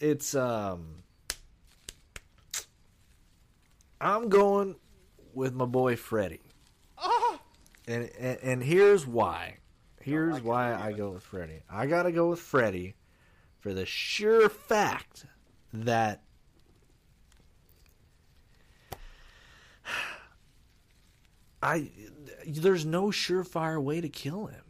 [0.00, 1.02] it's um.
[4.02, 4.76] I'm going
[5.32, 6.40] with my boy Freddy.
[7.86, 9.58] And, and and here's why.
[10.00, 10.74] Here's it, why.
[10.74, 11.62] I go with Freddy.
[11.70, 12.94] I gotta go with Freddy
[13.60, 15.26] for the sure fact
[15.72, 16.22] that
[21.62, 21.90] I
[22.46, 24.64] there's no surefire way to kill him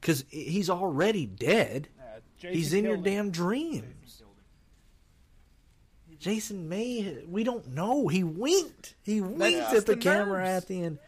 [0.00, 1.88] because he's already dead.
[2.38, 4.05] He's in your damn dreams.
[6.18, 8.08] Jason May, we don't know.
[8.08, 8.94] He winked.
[9.02, 10.62] He winked just at the, the camera nerves.
[10.64, 10.98] at the end.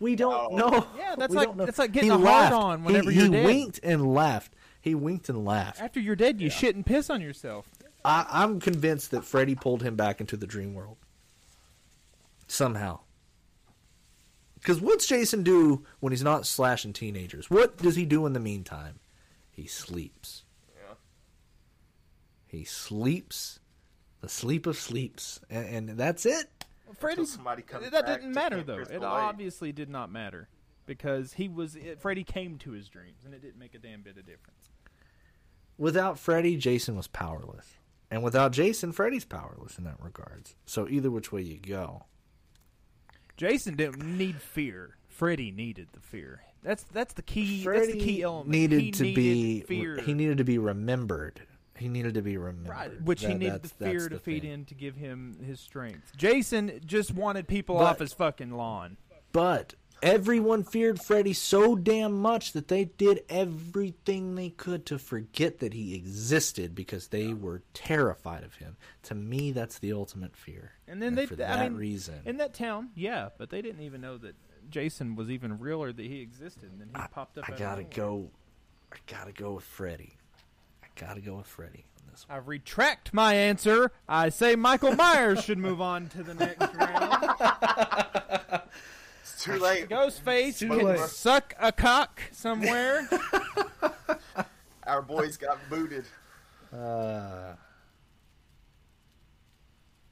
[0.00, 0.68] We don't No.
[0.68, 0.86] know.
[0.96, 3.44] Yeah, that's We like- that's like getting He a hard on whenever he, you're dead.
[3.46, 4.54] winked and laughed.
[4.80, 5.80] He winked and laughed.
[5.80, 7.68] after you're dead, you shit and piss on yourself.
[8.04, 10.96] I, I'm convinced that Freddy pulled him back into the dream world
[12.46, 13.00] somehow.
[14.54, 17.50] Because what's Jason do when he's not slashing teenagers?
[17.50, 19.00] What does he do in the meantime?
[19.50, 20.44] He sleeps.
[20.76, 20.94] Yeah.
[22.46, 23.57] He sleeps
[24.20, 26.46] the sleep of sleeps, and, and that's it.
[26.98, 28.78] Freddy, somebody comes that back didn't matter though.
[28.78, 29.02] It Lake.
[29.02, 30.48] obviously did not matter
[30.86, 31.76] because he was.
[31.76, 34.70] It, Freddy came to his dreams, and it didn't make a damn bit of difference.
[35.76, 37.66] Without Freddy, Jason was powerless,
[38.10, 40.56] and without Jason, Freddy's powerless in that regards.
[40.66, 42.06] So either which way you go,
[43.36, 44.96] Jason didn't need fear.
[45.08, 46.42] Freddy needed the fear.
[46.62, 47.62] That's that's the key.
[47.62, 48.48] Freddy that's the key element.
[48.50, 49.98] needed He to needed be fear.
[49.98, 51.40] he needed to be remembered.
[51.78, 52.70] He needed to be remembered.
[52.70, 54.50] Right, which he That- needed the fear to the feed thing.
[54.52, 56.12] in to give him his strength.
[56.16, 58.96] Jason just wanted people But- off his fucking lawn.
[59.32, 65.58] But everyone feared Freddy so damn much that they did everything they could to forget
[65.58, 68.76] that he existed because they were terrified of him.
[69.04, 70.72] To me, that's the ultimate fear.
[70.86, 73.82] And then they, for I that mean, reason, in that town, yeah, but they didn't
[73.82, 74.34] even know that
[74.70, 76.70] Jason was even real or that he existed.
[76.72, 77.48] And then he popped up.
[77.48, 78.30] I gotta go.
[78.92, 80.14] I gotta go with Freddy.
[81.00, 82.36] I gotta go with Freddy on this one.
[82.38, 83.92] I retract my answer.
[84.08, 88.62] I say Michael Myers should move on to the next round.
[89.22, 89.88] It's too late.
[89.88, 90.98] Ghostface Too can late.
[91.00, 93.08] suck a cock somewhere.
[94.86, 96.06] Our boys got booted.
[96.72, 97.52] Uh,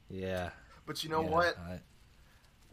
[0.09, 0.51] yeah.
[0.87, 1.59] But you know Yeah, what?
[1.59, 1.81] I-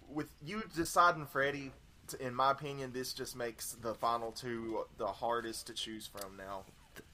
[0.07, 1.71] With you deciding Freddy,
[2.19, 6.65] in my opinion, this just makes the final two the hardest to choose from now.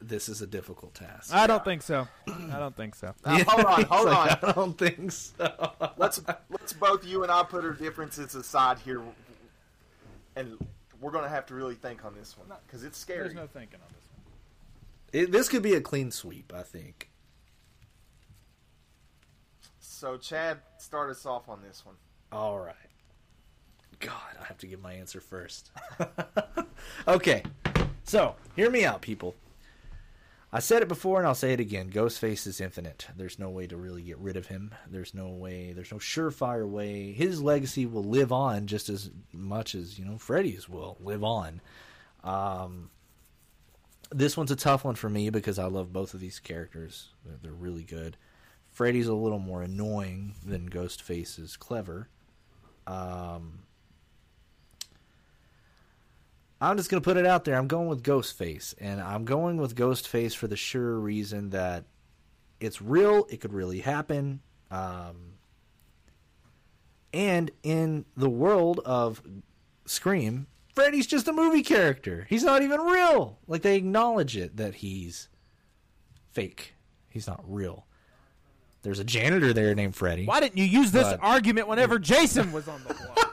[0.02, 1.34] This is a difficult task.
[1.34, 2.08] I don't think so.
[2.28, 3.14] I don't think so.
[3.24, 4.50] Uh, hold on, hold like, on.
[4.50, 5.92] I don't think so.
[5.98, 9.02] let's let's both you and I put our differences aside here,
[10.36, 10.58] and
[11.02, 13.24] we're gonna have to really think on this one because it's scary.
[13.24, 15.24] There's no thinking on this one.
[15.24, 17.10] It, this could be a clean sweep, I think.
[19.80, 21.96] So Chad, start us off on this one.
[22.32, 22.76] All right.
[24.00, 25.72] God, I have to give my answer first.
[27.08, 27.44] okay.
[28.06, 29.36] So, hear me out, people.
[30.52, 31.92] I said it before and I'll say it again.
[31.92, 33.08] Ghostface is infinite.
[33.16, 34.74] There's no way to really get rid of him.
[34.90, 37.12] There's no way, there's no surefire way.
[37.12, 41.62] His legacy will live on just as much as, you know, Freddy's will live on.
[42.24, 42.90] Um,
[44.12, 47.10] this one's a tough one for me because I love both of these characters.
[47.24, 48.18] They're, they're really good.
[48.72, 52.10] Freddy's a little more annoying than Ghostface is clever.
[52.88, 53.60] Um,
[56.62, 57.56] I'm just going to put it out there.
[57.56, 58.74] I'm going with Ghostface.
[58.80, 61.86] And I'm going with Ghostface for the sure reason that
[62.60, 63.26] it's real.
[63.30, 64.42] It could really happen.
[64.70, 65.34] Um,
[67.14, 69.22] and in the world of
[69.86, 72.28] Scream, Freddy's just a movie character.
[72.30, 73.40] He's not even real.
[73.48, 75.28] Like, they acknowledge it that he's
[76.32, 76.74] fake.
[77.10, 77.86] He's not real.
[78.82, 80.26] There's a janitor there named Freddy.
[80.26, 83.29] Why didn't you use this But- argument whenever Jason was on the block?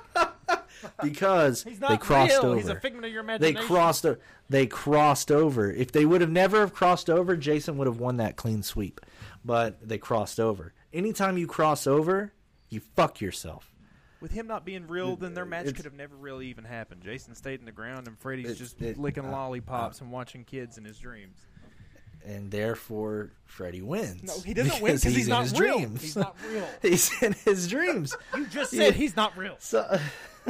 [1.02, 2.46] because He's they crossed real.
[2.46, 2.56] over.
[2.56, 4.06] He's a figment of your They crossed.
[4.48, 5.70] They crossed over.
[5.70, 9.00] If they would have never have crossed over, Jason would have won that clean sweep.
[9.44, 10.72] But they crossed over.
[10.92, 12.32] Anytime you cross over,
[12.68, 13.72] you fuck yourself.
[14.20, 17.02] With him not being real, then their match It's- could have never really even happened.
[17.02, 20.42] Jason stayed in the ground, and Freddy's It's- just it- licking uh, lollipops and watching
[20.44, 21.46] kids in his dreams.
[22.24, 24.24] And therefore, Freddy wins.
[24.24, 25.76] No, he doesn't win 'cause he's in not his real.
[25.78, 26.02] dreams.
[26.02, 26.66] He's not real.
[26.82, 28.16] he's in his dreams.
[28.34, 28.84] You just Yeah.
[28.86, 29.54] said he's not real.
[29.60, 30.00] So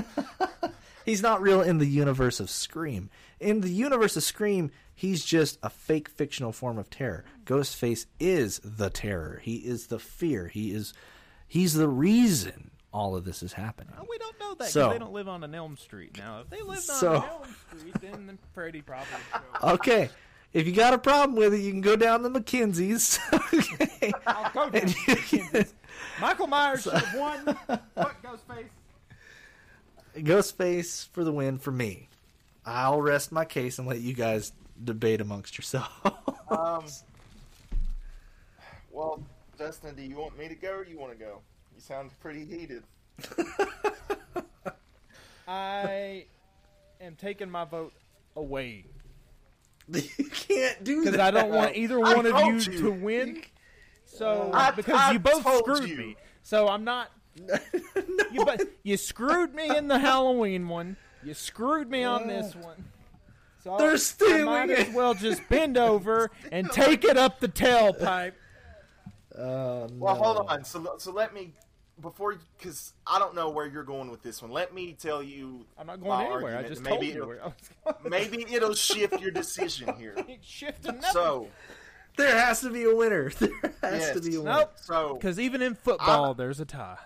[1.04, 3.10] he's not real in the universe of Scream.
[3.40, 7.24] In the universe of Scream, he's just a fake fictional form of terror.
[7.44, 9.40] Ghostface is the terror.
[9.42, 10.48] He is the fear.
[10.48, 10.92] He is
[11.46, 13.92] he's the reason all of this is happening.
[13.96, 16.16] Well, we don't know that because So- they don't live on an Elm Street.
[16.16, 19.68] Now, if they lived on So- an Elm Street, then, then Freddy probably would show.
[19.74, 20.10] Okay.
[20.54, 23.18] If you got a problem with it, you can go down to McKinsey's.
[23.52, 24.12] okay.
[24.26, 25.74] I'll go down to McKinsey's.
[26.18, 27.58] Michael Myers should have won.
[27.94, 28.64] What, Ghostface?
[30.16, 32.08] Ghostface for the win for me.
[32.64, 34.52] I'll rest my case and let you guys
[34.82, 35.90] debate amongst yourselves.
[36.48, 36.84] Um,
[38.92, 39.20] well,
[39.58, 41.40] Justin, do you want me to go or you want to go?
[41.74, 42.84] You sound pretty heated.
[45.48, 46.26] I
[47.00, 47.92] am taking my vote
[48.36, 48.84] away
[49.92, 51.12] you can't do that.
[51.12, 52.78] because I don't want either I one of you, you.
[52.80, 53.42] to win.
[54.04, 55.96] So I- because I you both screwed you.
[55.96, 57.10] me, so I'm not.
[58.32, 60.96] You but you screwed me in the Halloween one.
[61.22, 62.84] You screwed me on this one.
[63.64, 64.88] So They're I stealing might it.
[64.88, 68.32] as well just bend over and take it up the tailpipe.
[69.36, 70.22] Um, well, no.
[70.22, 70.64] hold on.
[70.64, 71.52] So, so let me
[72.00, 74.50] before because I don't know where you're going with this one.
[74.50, 75.64] Let me tell you.
[75.78, 76.58] I'm not going anywhere.
[76.58, 77.70] I just and told maybe you it'll- where I was
[78.02, 78.10] going.
[78.10, 80.14] Maybe it'll shift your decision here.
[80.42, 81.10] Shifting nothing.
[81.12, 81.48] So,
[82.16, 83.30] There has to be a winner.
[83.30, 83.50] There
[83.82, 84.14] has Yes.
[84.14, 84.52] to be a winner.
[84.58, 84.72] Nope.
[84.76, 86.98] so Because even in football, there's a tie.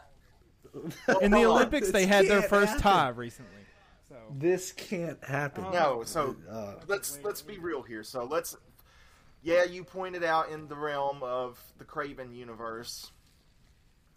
[0.75, 1.45] Well, In the.
[1.45, 2.83] Olympics, they had their first happen.
[2.83, 3.51] tie recently.
[4.09, 5.65] So This can't happen.
[5.73, 8.03] No, so Uh, let's let's be real here.
[8.03, 8.57] So let's
[9.43, 13.11] yeah, you pointed out in the realm of the Craven universe.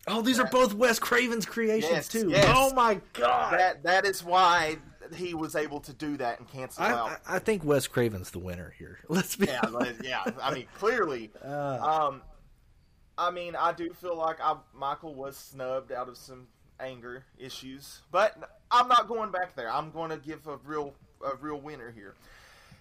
[0.06, 2.28] Oh, these are both Wes Craven's creations Yes, too.
[2.30, 2.46] yes.
[2.50, 3.54] Oh my god!
[3.58, 4.78] That that is why
[5.16, 7.22] he was able to do that and cancel I, out.
[7.26, 9.00] I, I think Wes Craven's the winner here.
[9.10, 9.46] Let's be.
[9.46, 9.62] yeah,
[10.04, 10.24] yeah.
[10.42, 11.32] I mean, clearly.
[11.44, 12.22] Uh, Um,
[13.18, 16.48] I mean, I do feel like I, Michael was snubbed out of some
[16.80, 19.72] anger issues, but I'm not going back there.
[19.72, 22.16] I'm going to give a real a real winner here.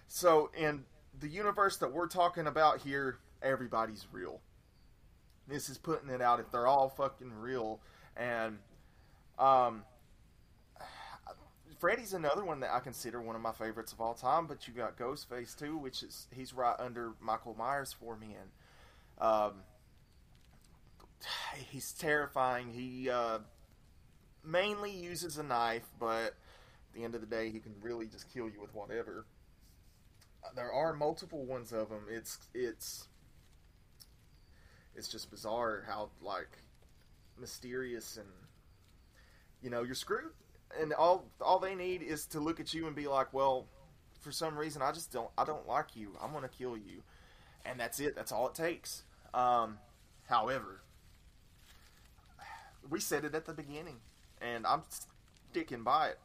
[0.07, 0.83] So in
[1.19, 4.41] the universe that we're talking about here, everybody's real.
[5.47, 7.79] This is putting it out if they're all fucking real,
[8.17, 8.57] and
[9.37, 9.83] um,
[11.79, 14.47] Freddy's another one that I consider one of my favorites of all time.
[14.47, 19.27] But you got Ghostface too, which is he's right under Michael Myers for me, and
[19.27, 19.51] um,
[21.69, 22.69] he's terrifying.
[22.69, 23.39] He uh,
[24.43, 28.31] mainly uses a knife, but at the end of the day, he can really just
[28.33, 29.25] kill you with whatever.
[30.55, 32.05] There are multiple ones of them.
[32.09, 33.07] It's it's
[34.95, 36.57] it's just bizarre how like
[37.39, 38.27] mysterious and
[39.61, 40.31] you know you're screwed.
[40.79, 43.67] And all all they need is to look at you and be like, well,
[44.19, 46.11] for some reason I just don't I don't like you.
[46.21, 47.03] I'm gonna kill you,
[47.65, 48.15] and that's it.
[48.15, 49.03] That's all it takes.
[49.33, 49.77] Um,
[50.27, 50.81] however,
[52.89, 53.97] we said it at the beginning,
[54.41, 54.83] and I'm
[55.51, 56.19] sticking by it.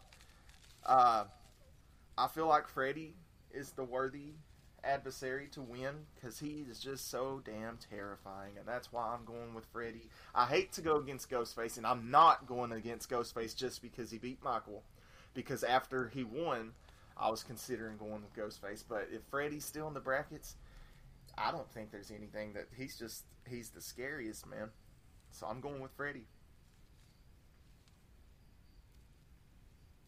[0.84, 1.24] Uh,
[2.16, 3.14] I feel like Freddy
[3.52, 4.34] is the worthy
[4.84, 9.54] adversary to win because he is just so damn terrifying, and that's why I'm going
[9.54, 10.08] with Freddy.
[10.34, 14.18] I hate to go against Ghostface, and I'm not going against Ghostface just because he
[14.18, 14.82] beat Michael.
[15.34, 16.72] Because after he won,
[17.16, 20.56] I was considering going with Ghostface, but if Freddy's still in the brackets,
[21.36, 24.70] I don't think there's anything that he's just he's the scariest man.
[25.30, 26.24] So I'm going with Freddy.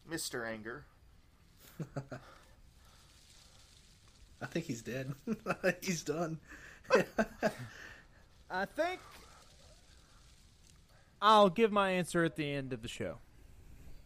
[0.09, 0.47] Mr.
[0.47, 0.85] Anger.
[4.41, 5.13] I think he's dead.
[5.81, 6.39] he's done.
[8.49, 8.99] I think
[11.21, 13.17] I'll give my answer at the end of the show.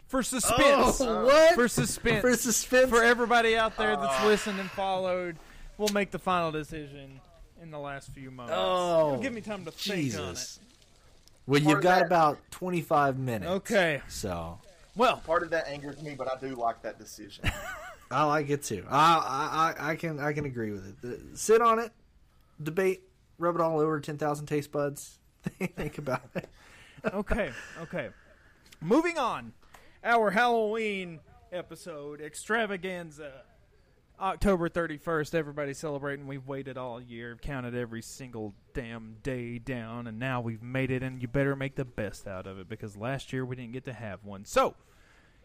[0.07, 1.01] For suspense.
[1.01, 1.55] Oh, what?
[1.55, 2.21] For suspense.
[2.21, 2.89] For suspense?
[2.89, 4.27] For everybody out there that's ah.
[4.27, 5.37] listened and followed,
[5.77, 7.19] we'll make the final decision
[7.61, 8.53] in the last few moments.
[8.55, 10.03] Oh, It'll give me time to think on it.
[10.03, 10.59] Jesus.
[11.47, 13.51] Well, you've got that- about 25 minutes.
[13.51, 14.01] Okay.
[14.07, 14.59] So
[14.95, 17.49] Well, Part of that angers me, but I do like that decision.
[18.11, 18.85] I like it too.
[18.89, 21.01] I, I I I can I can agree with it.
[21.01, 21.91] The- sit on it,
[22.61, 23.03] debate,
[23.37, 23.99] rub it all over.
[23.99, 25.17] Ten thousand taste buds.
[25.75, 26.47] Think about it.
[27.13, 28.09] okay, okay.
[28.81, 29.53] Moving on.
[30.03, 31.19] Our Halloween
[31.51, 33.41] episode extravaganza.
[34.19, 36.25] October 31st, everybody's celebrating.
[36.25, 41.03] We've waited all year, counted every single damn day down, and now we've made it,
[41.03, 43.83] and you better make the best out of it because last year we didn't get
[43.85, 44.45] to have one.
[44.45, 44.75] So,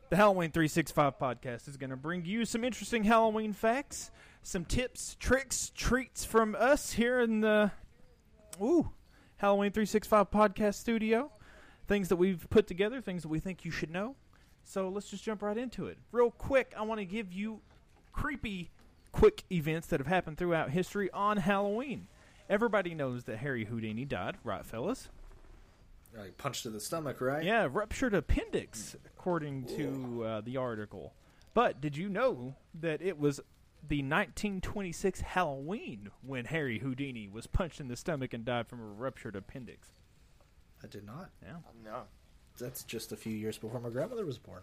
[0.09, 5.17] the Halloween 365 podcast is going to bring you some interesting Halloween facts, some tips,
[5.19, 7.73] tricks, treats from us here in the
[8.63, 8.91] ooh,
[9.39, 11.31] Halloween 365 podcast studio.
[11.89, 14.15] Things that we've put together, things that we think you should know.
[14.63, 15.99] So let's just jump right into it.
[16.13, 17.61] Real quick, I want to give you
[18.13, 18.71] creepy,
[19.13, 22.07] quick events that have happened throughout history on Halloween.
[22.49, 25.09] Everybody knows that Harry Houdini died, right, fellas?
[26.17, 27.45] Like punched to the stomach, right?
[27.45, 31.13] Yeah, ruptured appendix, according to uh, the article.
[31.55, 33.37] But did you know that it was
[33.87, 38.85] the 1926 Halloween when Harry Houdini was punched in the stomach and died from a
[38.85, 39.89] ruptured appendix?
[40.83, 41.31] I did not.
[41.43, 41.57] Yeah.
[41.85, 42.03] no.
[42.59, 44.63] That's just a few years before my grandmother was born.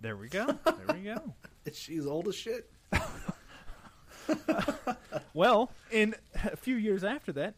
[0.00, 0.46] There we go.
[0.64, 1.34] There we go.
[1.72, 2.70] She's old as shit.
[5.36, 7.56] Well, in a few years after that,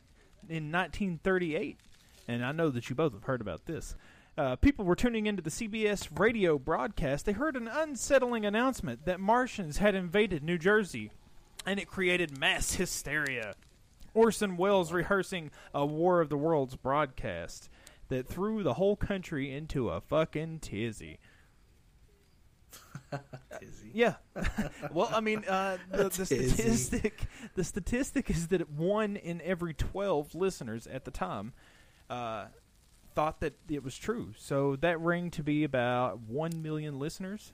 [0.49, 1.79] in 1938,
[2.27, 3.95] and I know that you both have heard about this,
[4.37, 7.25] uh, people were tuning into the CBS radio broadcast.
[7.25, 11.13] They heard an unsettling announcement that Martians had invaded New Jersey,
[11.65, 13.55] and it created mass hysteria.
[14.13, 17.69] Orson Welles rehearsing a War of the Worlds broadcast
[18.09, 21.21] that threw the whole country into a fucking tizzy.
[23.95, 24.15] Yeah.
[24.93, 27.23] well, I mean, uh, the, the statistic
[27.55, 31.53] the statistic is that one in every twelve listeners at the time
[32.11, 32.47] uh,
[33.15, 34.35] thought that it was true.
[34.39, 37.53] So that rang to be about one million listeners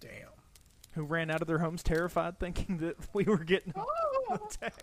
[0.00, 0.28] Damn.
[0.92, 3.72] who ran out of their homes terrified, thinking that we were getting
[4.30, 4.82] attacked.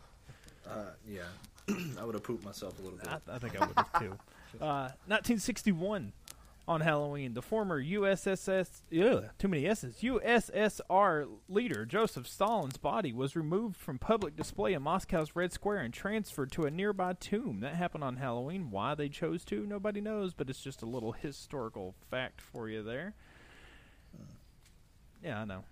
[0.67, 1.21] Uh, yeah.
[1.99, 3.07] I would have pooped myself a little bit.
[3.07, 4.17] I, I think I would have too.
[4.61, 6.13] Uh, 1961
[6.67, 13.35] on Halloween, the former USSS, ugh, too many S's, USSR leader Joseph Stalin's body was
[13.35, 17.59] removed from public display in Moscow's Red Square and transferred to a nearby tomb.
[17.59, 18.71] That happened on Halloween.
[18.71, 22.81] Why they chose to, nobody knows, but it's just a little historical fact for you
[22.81, 23.13] there.
[25.23, 25.63] Yeah, I know.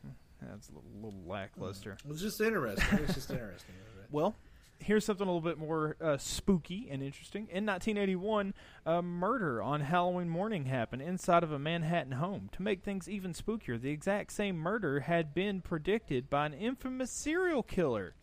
[0.41, 1.97] That's a little, little lackluster.
[2.03, 2.99] It was just interesting.
[2.99, 3.75] It was just interesting.
[4.11, 4.35] Well,
[4.79, 7.47] here's something a little bit more uh, spooky and interesting.
[7.49, 8.53] In 1981,
[8.85, 12.49] a murder on Halloween morning happened inside of a Manhattan home.
[12.53, 17.11] To make things even spookier, the exact same murder had been predicted by an infamous
[17.11, 18.15] serial killer.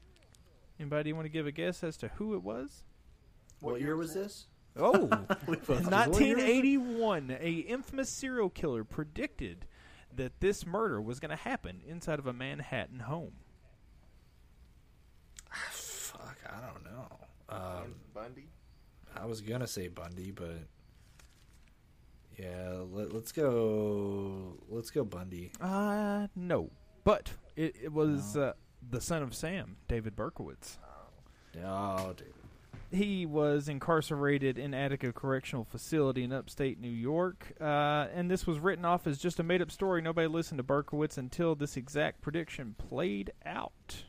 [0.79, 2.85] Anybody want to give a guess as to who it was?
[3.61, 4.47] What, year was this?
[4.77, 5.09] Oh,
[5.47, 9.67] We both in just- 1981, a infamous serial killer predicted
[10.15, 13.33] that this murder was going to happen inside of a Manhattan home.
[15.71, 17.07] Fuck, I don't know.
[17.49, 18.49] Um, Bundy.
[19.17, 20.59] I was gonna say Bundy, but
[22.39, 24.55] yeah, let, let's go.
[24.69, 25.53] Let's go Bundy.
[25.61, 26.71] Uh, no,
[27.05, 28.53] but it, it was uh,
[28.91, 30.79] the son of Sam, David Berkowitz.
[31.65, 32.29] Oh, dude.
[32.93, 38.59] He was incarcerated in Attica Correctional Facility in upstate New York, uh, and this was
[38.59, 40.03] written off as just a made-up story.
[40.03, 44.05] Nobody listened to Berkowitz until this exact prediction played out.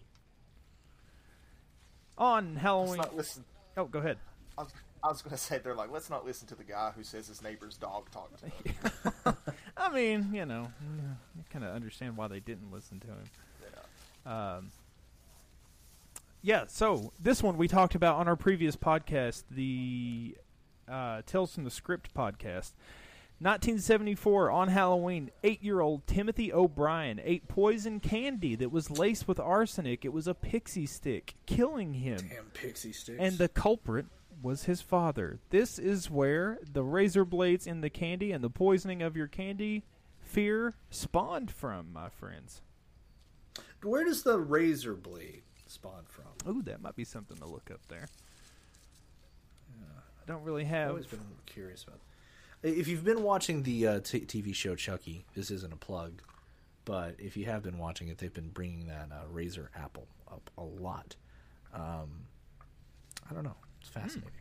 [2.21, 2.97] On Let's Halloween.
[2.97, 3.43] not listen.
[3.75, 4.17] Oh, go ahead.
[4.55, 4.71] I was,
[5.03, 7.27] I was going to say they're like, let's not listen to the guy who says
[7.27, 9.35] his neighbor's dog talked to him.
[9.77, 10.71] I mean, you know,
[11.35, 14.31] you kind of understand why they didn't listen to him.
[14.31, 14.71] Um,
[16.43, 20.37] yeah, so this one we talked about on our previous podcast, the
[20.87, 22.73] uh, Tales from the Script podcast.
[23.41, 29.39] 1974, on Halloween, eight year old Timothy O'Brien ate poison candy that was laced with
[29.39, 30.05] arsenic.
[30.05, 32.19] It was a pixie stick, killing him.
[32.29, 33.17] Damn pixie sticks.
[33.19, 34.05] And the culprit
[34.43, 35.39] was his father.
[35.49, 39.85] This is where the razor blades in the candy and the poisoning of your candy
[40.19, 42.61] fear spawned from, my friends.
[43.81, 46.25] where does the razor blade spawn from?
[46.47, 48.07] Ooh, that might be something to look up there.
[49.81, 50.83] I don't really have.
[50.83, 51.99] I've always been curious about.
[52.63, 56.21] If you've been watching the uh, t- TV show Chucky, this isn't a plug,
[56.85, 60.49] but if you have been watching it, they've been bringing that uh, razor apple up
[60.57, 61.15] a lot.
[61.73, 62.25] Um,
[63.29, 63.55] I don't know.
[63.79, 64.31] It's fascinating.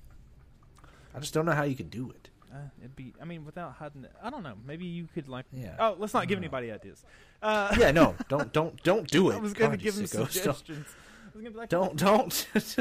[1.15, 2.29] I just don't know how you could do it.
[2.53, 3.15] Uh, it'd be.
[3.21, 4.05] I mean, without hiding.
[4.05, 4.55] it- I don't know.
[4.67, 5.47] Maybe you could like.
[5.53, 5.77] Yeah.
[5.79, 6.43] Oh, let's not give know.
[6.43, 7.05] anybody ideas.
[7.41, 9.37] Uh, yeah, no, don't don't don't do it.
[9.37, 10.05] I was going to give him.
[10.07, 10.87] Don't- suggestions.
[10.89, 12.47] I was gonna be like, Don't don't.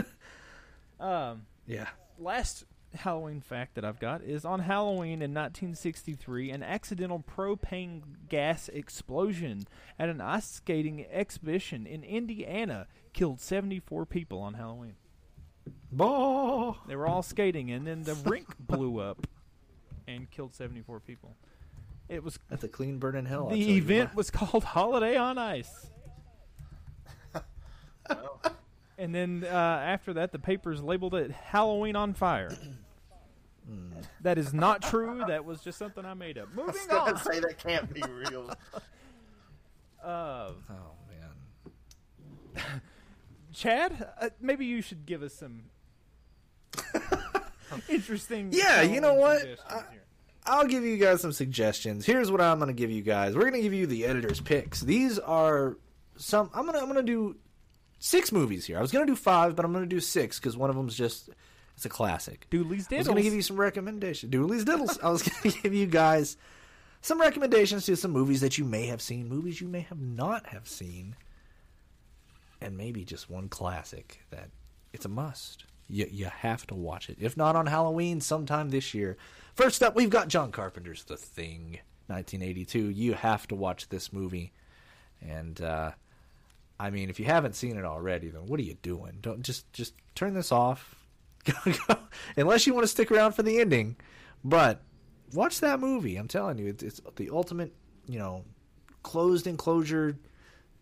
[1.00, 1.88] Um, yeah.
[2.18, 2.66] last
[2.96, 9.66] Halloween fact that I've got is on Halloween in 1963, an accidental propane gas explosion
[9.98, 14.96] at an ice skating exhibition in Indiana killed 74 people on Halloween.
[15.92, 16.76] Bah.
[16.88, 19.28] They were all skating, and then the rink blew up
[20.08, 21.36] and killed 74 people.
[22.08, 23.50] It was That's a clean burn in hell.
[23.50, 25.92] The event was called Holiday on Ice.
[29.00, 32.56] and then uh, after that, the papers labeled it Halloween on Fire.
[34.22, 35.24] That is not true.
[35.28, 36.50] That was just something I made up.
[36.58, 37.14] I was going on.
[37.14, 38.52] to say that can't be real.
[40.04, 40.94] Uh, Oh
[42.56, 42.62] man.
[43.54, 45.64] Chad, uh, maybe you should give us some
[47.90, 48.50] interesting.
[48.52, 49.44] Yeah, you know what?
[49.70, 49.84] I,
[50.46, 52.06] I'll give you guys some suggestions.
[52.06, 53.36] Here's what I'm going to give you guys.
[53.36, 54.82] We're going to give you the editor's picks.
[54.82, 55.78] These are
[56.16, 56.50] some.
[56.54, 57.36] I'm gonna I'm gonna do
[58.00, 58.78] six movies here.
[58.78, 61.30] I was gonna do five, but I'm gonna do six because one of them's just
[61.76, 62.48] it's a classic.
[62.50, 62.96] Dooley's Diddles.
[62.96, 64.32] I was gonna give you some recommendations.
[64.32, 64.98] Dooley's Diddles.
[65.04, 66.38] I was gonna give you guys
[67.02, 70.48] some recommendations to some movies that you may have seen, movies you may have not
[70.48, 71.16] have seen,
[72.60, 74.50] and maybe just one classic that
[74.92, 75.66] it's a must.
[75.88, 77.18] You you have to watch it.
[77.20, 79.18] If not on Halloween, sometime this year.
[79.56, 82.90] First up, we've got John Carpenter's The Thing, 1982.
[82.90, 84.52] You have to watch this movie,
[85.22, 85.92] and uh,
[86.80, 89.18] I mean, if you haven't seen it already, then what are you doing?
[89.22, 90.96] Don't just just turn this off.
[92.38, 93.98] Unless you want to stick around for the ending,
[94.44, 94.82] but
[95.34, 96.18] watch that movie.
[96.18, 97.74] I'm telling you, it's, it's the ultimate,
[98.08, 98.44] you know,
[99.04, 100.18] closed enclosure,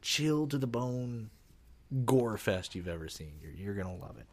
[0.02, 1.30] chill to the bone,
[2.06, 3.34] gore fest you've ever seen.
[3.41, 4.26] You're you're gonna love it.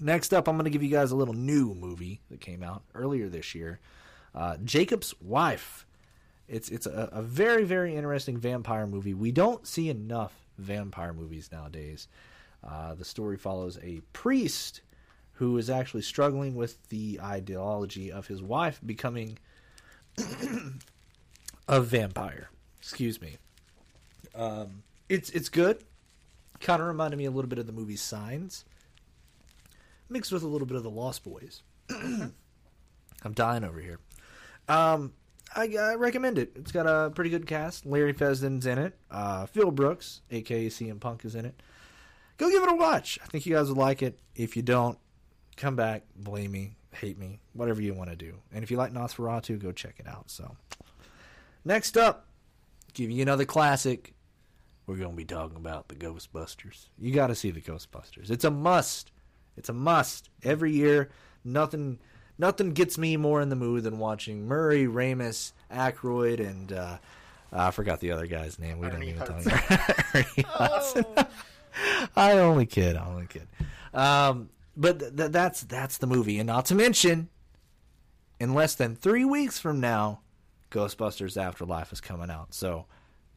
[0.00, 2.82] Next up, I'm going to give you guys a little new movie that came out
[2.94, 3.80] earlier this year,
[4.34, 5.86] uh, Jacob's Wife.
[6.46, 9.12] It's it's a, a very very interesting vampire movie.
[9.12, 12.08] We don't see enough vampire movies nowadays.
[12.62, 14.80] Uh, the story follows a priest
[15.34, 19.38] who is actually struggling with the ideology of his wife becoming
[21.68, 22.50] a vampire.
[22.80, 23.36] Excuse me.
[24.34, 25.84] Um, it's it's good.
[26.60, 28.64] Kind of reminded me a little bit of the movie Signs,
[30.08, 31.62] mixed with a little bit of the Lost Boys.
[31.90, 33.98] I'm dying over here.
[34.68, 35.12] Um,
[35.54, 36.52] I, I recommend it.
[36.54, 37.86] It's got a pretty good cast.
[37.86, 38.98] Larry Fessenden's in it.
[39.10, 41.60] Uh, Phil Brooks, aka CM Punk, is in it.
[42.36, 43.18] Go give it a watch.
[43.22, 44.18] I think you guys would like it.
[44.36, 44.98] If you don't,
[45.56, 48.34] come back, blame me, hate me, whatever you want to do.
[48.52, 50.30] And if you like Nosferatu, go check it out.
[50.30, 50.56] So,
[51.64, 52.26] next up,
[52.94, 54.14] give you another classic.
[54.86, 56.88] We're going to be talking about the Ghostbusters.
[56.98, 58.30] You got to see the Ghostbusters.
[58.30, 59.10] It's a must.
[59.56, 60.30] It's a must.
[60.44, 61.10] Every year,
[61.44, 61.98] nothing
[62.38, 66.98] nothing gets me more in the mood than watching Murray, Ramis, Aykroyd, and uh,
[67.52, 68.78] I forgot the other guy's name.
[68.78, 71.04] We Ernie didn't even tell you.
[71.16, 71.26] Ernie
[72.16, 72.96] I only kid.
[72.96, 73.46] I only kid.
[73.94, 77.28] Um, but th- that's that's the movie, and not to mention
[78.40, 80.20] in less than three weeks from now,
[80.70, 82.54] Ghostbusters Afterlife is coming out.
[82.54, 82.86] So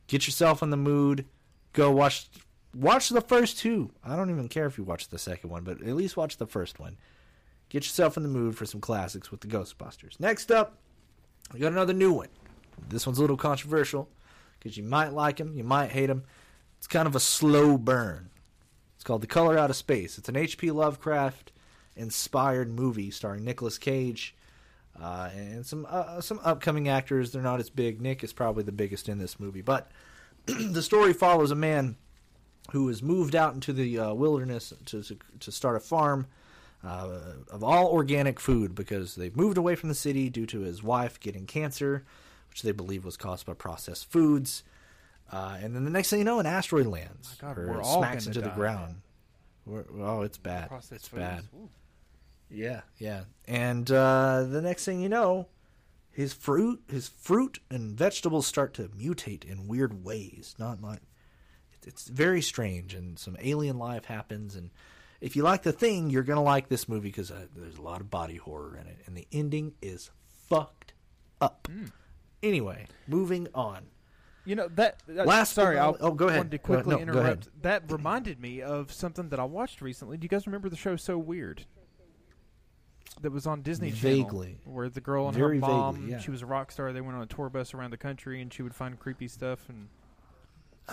[0.07, 1.25] get yourself in the mood.
[1.73, 2.29] Go watch
[2.75, 3.91] watch the first two.
[4.03, 6.47] I don't even care if you watch the second one, but at least watch the
[6.47, 6.97] first one.
[7.71, 10.19] Get yourself in the mood for some classics with the Ghostbusters.
[10.19, 10.75] Next up,
[11.53, 12.27] we got another new one.
[12.89, 14.09] This one's a little controversial
[14.59, 16.25] because you might like him, you might hate him.
[16.77, 18.29] It's kind of a slow burn.
[18.95, 20.17] It's called The Color Out of Space.
[20.17, 20.69] It's an H.P.
[20.71, 21.53] Lovecraft
[21.95, 24.35] inspired movie starring Nicolas Cage
[25.01, 27.31] uh, and some uh, some upcoming actors.
[27.31, 28.01] They're not as big.
[28.01, 29.89] Nick is probably the biggest in this movie, but
[30.45, 31.95] the story follows a man
[32.71, 36.27] who has moved out into the uh, wilderness to, to to start a farm
[36.83, 37.19] uh,
[37.51, 41.19] of all organic food because they've moved away from the city due to his wife
[41.19, 42.03] getting cancer,
[42.49, 44.63] which they believe was caused by processed foods.
[45.31, 48.41] Uh, and then the next thing you know, an asteroid lands God, or smacks into
[48.41, 49.01] the ground.
[49.65, 50.69] We're, oh, it's bad.
[50.69, 51.21] Processed it's foods.
[51.21, 51.43] bad.
[51.55, 51.69] Ooh.
[52.49, 53.21] Yeah, yeah.
[53.47, 55.47] And uh, the next thing you know,
[56.09, 60.55] his fruit, his fruit and vegetables start to mutate in weird ways.
[60.59, 60.99] Not like
[61.85, 64.55] it's very strange, and some alien life happens.
[64.55, 64.71] And
[65.21, 68.01] if you like the thing, you're gonna like this movie because uh, there's a lot
[68.01, 70.09] of body horror in it, and the ending is
[70.49, 70.93] fucked
[71.39, 71.67] up.
[72.43, 73.85] Anyway, moving on.
[74.43, 75.03] You know that.
[75.07, 76.39] that Last sorry, I'll oh, go ahead.
[76.39, 77.49] wanted to quickly No, interrupt.
[77.61, 80.17] That reminded me of something that I watched recently.
[80.17, 81.65] Do you guys remember the show So Weird?
[83.21, 84.57] That was on Disney Channel, Vaguely.
[84.63, 85.95] where the girl and Very her mom.
[85.95, 86.19] vaguely, yeah.
[86.19, 86.91] She was a rock star.
[86.91, 89.69] They went on a tour bus around the country, and she would find creepy stuff
[89.69, 89.89] and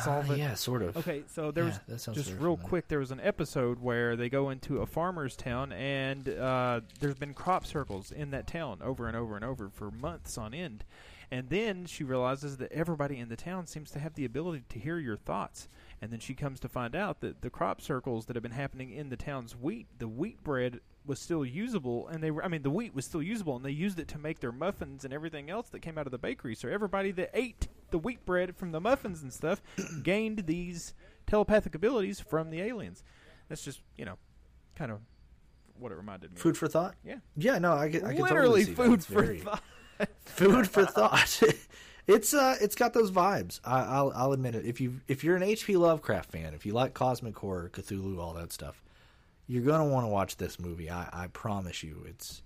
[0.04, 0.38] solve it.
[0.38, 0.96] yeah, sort of.
[0.96, 2.56] Okay, so there Yeah, was that just real familiar.
[2.68, 2.88] quick.
[2.88, 7.34] There was an episode where they go into a farmer's town, and uh, there's been
[7.34, 10.84] crop circles in that town over and over and over for months on end.
[11.30, 14.78] And then she realizes that everybody in the town seems to have the ability to
[14.78, 15.68] hear your thoughts.
[16.00, 18.90] And then she comes to find out that the crop circles that have been happening
[18.92, 22.62] in the town's wheat, the wheat bread was still usable, and they were, I mean,
[22.62, 25.50] the wheat was still usable, and they used it to make their muffins and everything
[25.50, 26.54] else that came out of the bakery.
[26.54, 29.62] So everybody that ate the wheat bread from the muffins and stuff
[30.02, 30.94] gained these
[31.26, 33.02] telepathic abilities from the aliens.
[33.48, 34.18] That's just, you know,
[34.76, 35.00] kind of
[35.78, 36.36] what it reminded me.
[36.36, 36.42] of.
[36.42, 36.94] Food for thought.
[37.04, 37.16] Yeah.
[37.36, 39.62] Yeah, no, I, can- I can Literally totally food for very- thought.
[40.24, 41.42] food for thought.
[42.06, 43.60] it's uh, it's got those vibes.
[43.64, 44.64] I, I'll I'll admit it.
[44.64, 45.76] If you if you're an H.P.
[45.76, 48.82] Lovecraft fan, if you like cosmic horror, Cthulhu, all that stuff,
[49.48, 50.88] you're gonna want to watch this movie.
[50.90, 52.42] I, I promise you, it's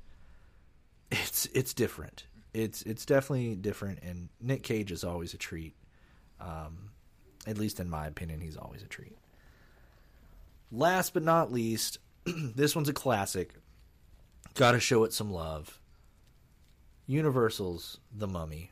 [1.10, 2.24] it's it's different.
[2.54, 4.00] It's it's definitely different.
[4.02, 5.74] And Nick Cage is always a treat.
[6.40, 6.90] Um,
[7.46, 9.16] at least in my opinion, he's always a treat.
[10.70, 13.54] Last but not least, this one's a classic.
[14.54, 15.80] Got to show it some love.
[17.06, 18.70] Universal's The Mummy.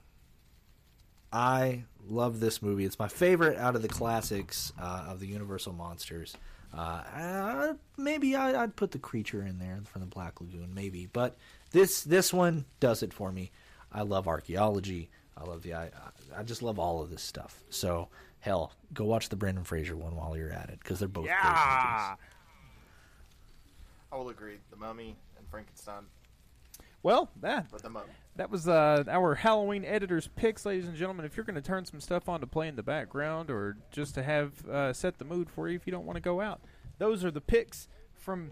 [1.32, 2.84] I love this movie.
[2.84, 6.36] It's my favorite out of the classics uh, of the Universal monsters.
[6.76, 11.06] Uh, uh, maybe I, I'd put the creature in there from the Black Lagoon, maybe,
[11.06, 11.36] but
[11.72, 13.50] this this one does it for me.
[13.92, 15.10] I love archaeology.
[15.36, 15.90] I love the I,
[16.36, 17.62] I just love all of this stuff.
[17.70, 18.08] So
[18.40, 21.34] hell, go watch the Brendan Fraser one while you're at it because they're both great.
[21.34, 22.14] Yeah.
[24.12, 24.58] I will agree.
[24.70, 26.04] The Mummy and Frankenstein,
[27.02, 28.06] Well, that but the Mummy.
[28.36, 31.24] that was uh, our Halloween editor's picks, ladies and gentlemen.
[31.24, 34.14] If you're going to turn some stuff on to play in the background or just
[34.16, 36.60] to have uh, set the mood for you if you don't want to go out,
[36.98, 38.50] those are the picks from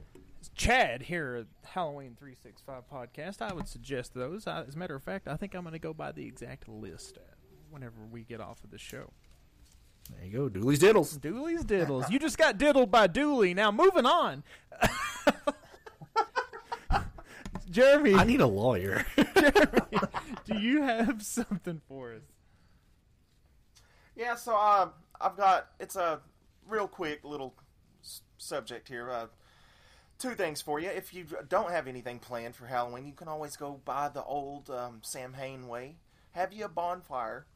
[0.54, 3.42] Chad here at Halloween 365 podcast.
[3.42, 4.46] I would suggest those.
[4.46, 6.68] I, as a matter of fact, I think I'm going to go by the exact
[6.68, 7.18] list
[7.70, 9.10] whenever we get off of the show.
[10.10, 11.20] There you go, Dooley's Diddles.
[11.20, 12.10] Dooley's Diddles.
[12.10, 13.52] You just got diddled by Dooley.
[13.52, 14.42] Now, moving on.
[17.70, 19.04] Jeremy, I need a lawyer.
[19.34, 19.98] Jeremy,
[20.46, 22.22] do you have something for us?
[24.16, 24.88] Yeah, so uh,
[25.20, 26.20] I've got it's a
[26.66, 27.54] real quick little
[28.02, 29.10] s- subject here.
[29.10, 29.26] Uh,
[30.18, 30.88] two things for you.
[30.88, 34.70] If you don't have anything planned for Halloween, you can always go by the old
[34.70, 35.96] um, Samhain way.
[36.32, 37.46] Have you a bonfire,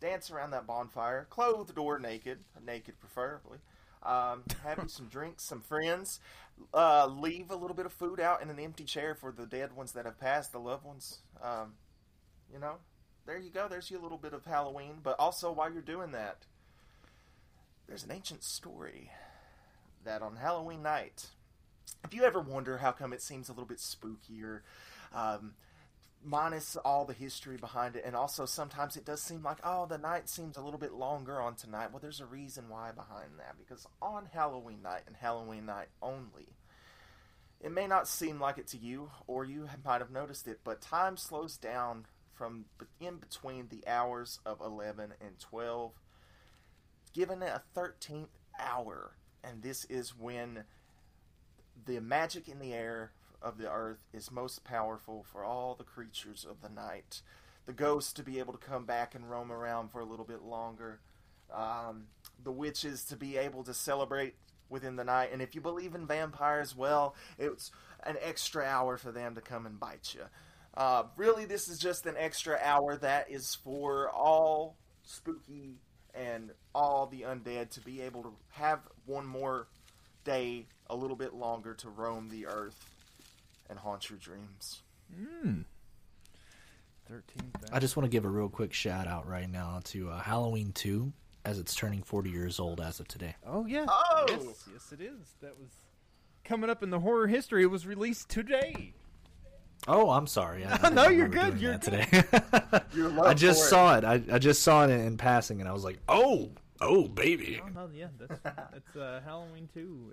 [0.00, 3.58] dance around that bonfire, clothed or naked, naked preferably.
[4.02, 6.20] Um, have you some drinks, some friends.
[6.72, 9.74] Uh, leave a little bit of food out in an empty chair for the dead
[9.74, 11.20] ones that have passed, the loved ones.
[11.42, 11.74] Um,
[12.52, 12.76] you know,
[13.26, 13.66] there you go.
[13.66, 14.98] There's your little bit of Halloween.
[15.02, 16.44] But also, while you're doing that,
[17.88, 19.10] there's an ancient story
[20.04, 21.28] that on Halloween night,
[22.04, 24.60] if you ever wonder how come it seems a little bit spookier,
[25.14, 25.54] um,
[26.24, 29.98] minus all the history behind it, and also sometimes it does seem like, oh, the
[29.98, 31.90] night seems a little bit longer on tonight.
[31.92, 33.56] Well, there's a reason why behind that.
[33.58, 36.56] Because on Halloween night and Halloween night only,
[37.60, 40.80] it may not seem like it to you, or you might have noticed it, but
[40.80, 42.64] time slows down from
[43.00, 45.92] in between the hours of 11 and 12,
[47.12, 48.28] giving it a 13th
[48.58, 49.12] hour.
[49.42, 50.64] And this is when
[51.86, 53.12] the magic in the air
[53.42, 57.20] of the earth is most powerful for all the creatures of the night.
[57.66, 60.42] The ghosts to be able to come back and roam around for a little bit
[60.42, 61.00] longer.
[61.52, 62.06] Um,
[62.42, 64.34] the witches to be able to celebrate
[64.68, 65.30] within the night.
[65.32, 67.70] And if you believe in vampires, well, it's
[68.02, 70.24] an extra hour for them to come and bite you.
[70.76, 75.78] Uh, really, this is just an extra hour that is for all spooky
[76.14, 79.68] and all the undead to be able to have one more
[80.24, 82.88] day a little bit longer to roam the earth
[83.70, 84.82] and haunt your dreams.
[85.18, 85.64] Mm.
[87.08, 87.50] Thirteen.
[87.72, 90.72] I just want to give a real quick shout out right now to uh, Halloween
[90.72, 91.12] 2
[91.44, 93.34] as it's turning 40 years old as of today.
[93.46, 93.84] Oh yeah.
[93.88, 94.24] Oh!
[94.28, 95.34] Yes, yes, it is.
[95.42, 95.68] That was
[96.44, 97.62] coming up in the horror history.
[97.62, 98.94] It was released today.
[99.86, 100.64] Oh, I'm sorry.
[100.64, 102.84] I, I No, you're good, doing you're that today.
[102.98, 103.68] Your love I just for it.
[103.68, 104.04] saw it.
[104.04, 107.60] I, I just saw it in, in passing, and I was like, "Oh, oh, baby."
[107.62, 110.10] Oh no, yeah, that's that's uh, Halloween two.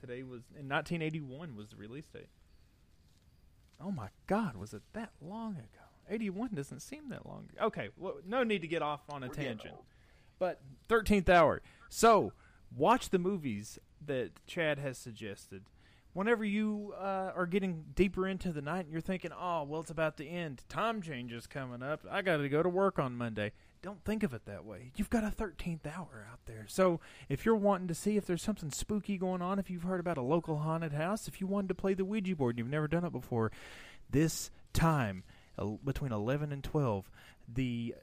[0.00, 2.28] Today was in 1981 was the release date.
[3.82, 5.90] Oh my God, was it that long ago?
[6.08, 7.48] 81 doesn't seem that long.
[7.52, 7.66] ago.
[7.66, 9.74] Okay, well, no need to get off on a We're tangent.
[10.38, 11.62] But 13th hour.
[11.88, 12.32] So
[12.74, 15.64] watch the movies that Chad has suggested.
[16.12, 19.90] Whenever you uh, are getting deeper into the night and you're thinking, oh, well, it's
[19.90, 20.62] about to end.
[20.68, 22.00] Time change is coming up.
[22.10, 23.52] I got to go to work on Monday.
[23.82, 24.92] Don't think of it that way.
[24.96, 26.66] You've got a 13th hour out there.
[26.68, 30.00] So if you're wanting to see if there's something spooky going on, if you've heard
[30.00, 32.68] about a local haunted house, if you wanted to play the Ouija board and you've
[32.68, 33.50] never done it before,
[34.10, 35.24] this time,
[35.82, 37.10] between 11 and 12,
[37.48, 37.94] the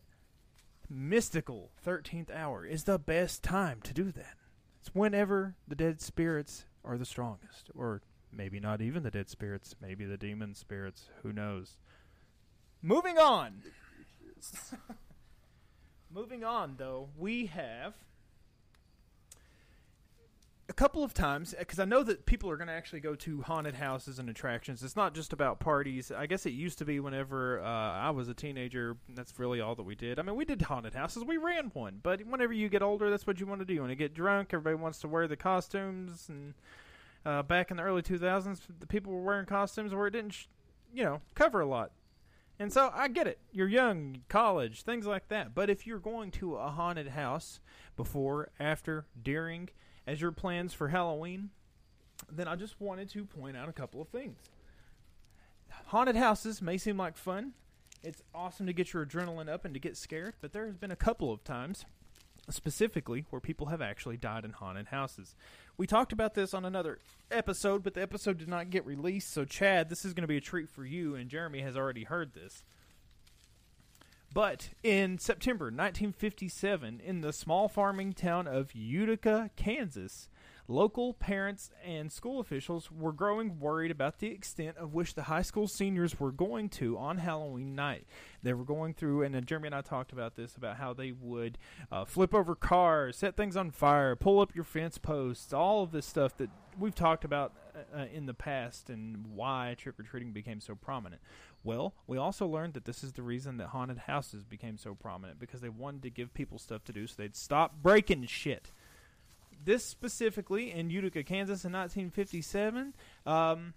[0.90, 4.36] mystical 13th hour is the best time to do that.
[4.80, 7.70] It's whenever the dead spirits are the strongest.
[7.76, 8.02] Or
[8.32, 11.10] maybe not even the dead spirits, maybe the demon spirits.
[11.22, 11.78] Who knows?
[12.82, 13.62] Moving on.
[16.18, 17.94] Moving on, though, we have
[20.68, 23.44] a couple of times because I know that people are going to actually go to
[23.44, 24.82] haunted houses and attractions.
[24.82, 26.12] It's not just about parties.
[26.12, 28.98] I guess it used to be whenever uh, I was a teenager.
[29.10, 30.18] That's really all that we did.
[30.18, 31.24] I mean, we did haunted houses.
[31.24, 33.76] We ran one, but whenever you get older, that's what you want to do.
[33.76, 34.56] You want to get drunk.
[34.56, 36.56] Everybody wants to wear the costumes, and
[37.28, 40.48] uh, back in the early 2000s, the people were wearing costumes where it didn't, sh-
[40.96, 41.92] you know, cover a lot.
[42.60, 43.40] And so I get it.
[43.52, 45.54] You're young, college, things like that.
[45.54, 47.60] But if you're going to a haunted house
[47.96, 49.70] before, after, during,
[50.08, 51.52] as your plans for Halloween,
[52.32, 54.40] then I just wanted to point out a couple of things.
[55.88, 57.54] Haunted houses may seem like fun.
[58.04, 60.92] It's awesome to get your adrenaline up and to get scared, but there has been
[60.92, 61.86] a couple of times
[62.50, 65.36] specifically where people have actually died in haunted houses.
[65.78, 69.32] We talked about this on another episode, but the episode did not get released.
[69.32, 72.06] So, Chad, this is going to be a treat for you, and Jeremy has already
[72.06, 72.64] heard this.
[74.34, 80.30] But in September 1957, in the small farming town of Utica, Kansas,
[80.68, 85.42] local parents and school officials were growing worried about the extent of which the high
[85.42, 88.06] school seniors were going to on Halloween night.
[88.44, 91.12] They were going through, and uh, Jeremy and I talked about this about how they
[91.12, 91.58] would
[91.92, 95.92] uh, flip over cars, set things on fire, pull up your fence posts, all of
[95.92, 96.50] this stuff that
[96.80, 97.54] we've talked about
[97.96, 101.22] uh, in the past and why trick or treating became so prominent.
[101.64, 105.40] Well, we also learned that this is the reason that haunted houses became so prominent
[105.40, 108.72] because they wanted to give people stuff to do so they'd stop breaking shit.
[109.64, 112.94] This specifically in Utica, Kansas in 1957,
[113.26, 113.74] um,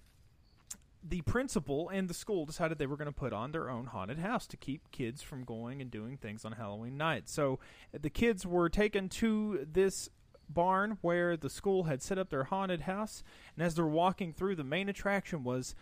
[1.03, 4.19] the principal and the school decided they were going to put on their own haunted
[4.19, 7.29] house to keep kids from going and doing things on Halloween night.
[7.29, 7.59] So
[7.99, 10.11] the kids were taken to this
[10.49, 13.23] barn where the school had set up their haunted house,
[13.57, 15.75] and as they're walking through, the main attraction was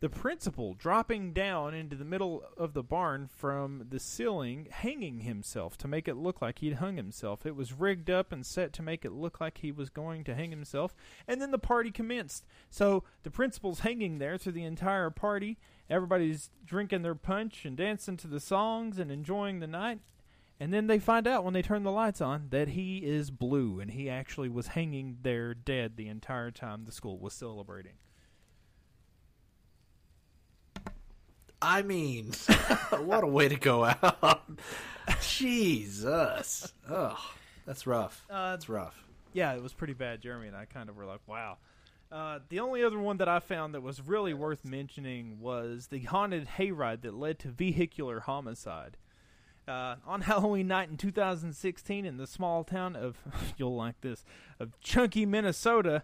[0.00, 5.78] the principal dropping down into the middle of the barn from the ceiling, hanging himself
[5.78, 7.46] to make it look like he'd hung himself.
[7.46, 10.34] It was rigged up and set to make it look like he was going to
[10.34, 10.94] hang himself,
[11.26, 12.44] and then the party commenced.
[12.70, 15.58] So the principal's hanging there through the entire party.
[15.88, 20.00] Everybody's drinking their punch and dancing to the songs and enjoying the night.
[20.60, 23.80] And then they find out when they turn the lights on that he is blue
[23.80, 27.94] and he actually was hanging there dead the entire time the school was celebrating.
[31.64, 32.32] I mean,
[32.90, 34.42] what a way to go out.
[35.22, 36.72] Jesus.
[36.90, 37.18] Oh,
[37.66, 38.24] That's rough.
[38.30, 39.02] Uh, That's rough.
[39.32, 40.20] Yeah, it was pretty bad.
[40.20, 41.56] Jeremy and I kind of were like, wow.
[42.12, 46.00] Uh, the only other one that I found that was really worth mentioning was the
[46.00, 48.96] haunted hayride that led to vehicular homicide.
[49.66, 53.16] Uh, on Halloween night in 2016, in the small town of
[53.56, 54.24] you'll like this
[54.60, 56.02] of Chunky, Minnesota.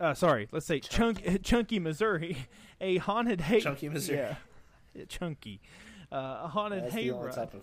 [0.00, 2.36] Uh, sorry, let's say Chunky, Chunky Missouri.
[2.80, 4.18] A haunted hay Chunky, Missouri.
[4.18, 4.36] Yeah,
[5.08, 5.60] Chunky.
[6.12, 7.34] Uh, a haunted only hayride.
[7.34, 7.62] type of.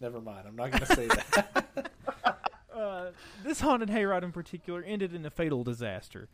[0.00, 0.46] Never mind.
[0.46, 1.90] I'm not going to say that.
[2.78, 3.10] Uh,
[3.42, 6.28] this haunted hayride in particular ended in a fatal disaster.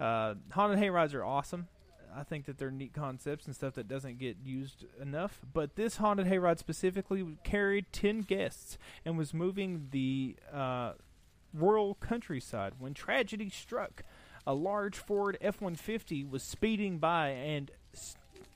[0.00, 1.68] Uh, haunted hayrides are awesome.
[2.16, 5.40] I think that they're neat concepts and stuff that doesn't get used enough.
[5.52, 10.92] But this haunted hayride specifically carried ten guests and was moving the uh,
[11.52, 14.02] rural countryside when tragedy struck.
[14.46, 17.70] A large Ford F one fifty was speeding by and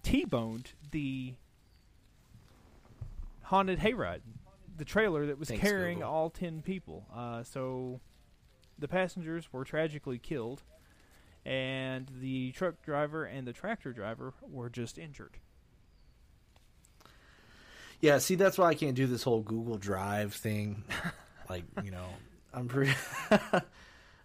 [0.05, 1.35] T-boned the
[3.43, 4.21] haunted hayride,
[4.77, 6.13] the trailer that was Thanks, carrying Google.
[6.13, 7.07] all ten people.
[7.13, 8.01] Uh, so
[8.79, 10.63] the passengers were tragically killed,
[11.45, 15.39] and the truck driver and the tractor driver were just injured.
[18.01, 20.85] Yeah, see, that's why I can't do this whole Google Drive thing.
[21.49, 22.07] like, you know,
[22.53, 22.93] I'm pretty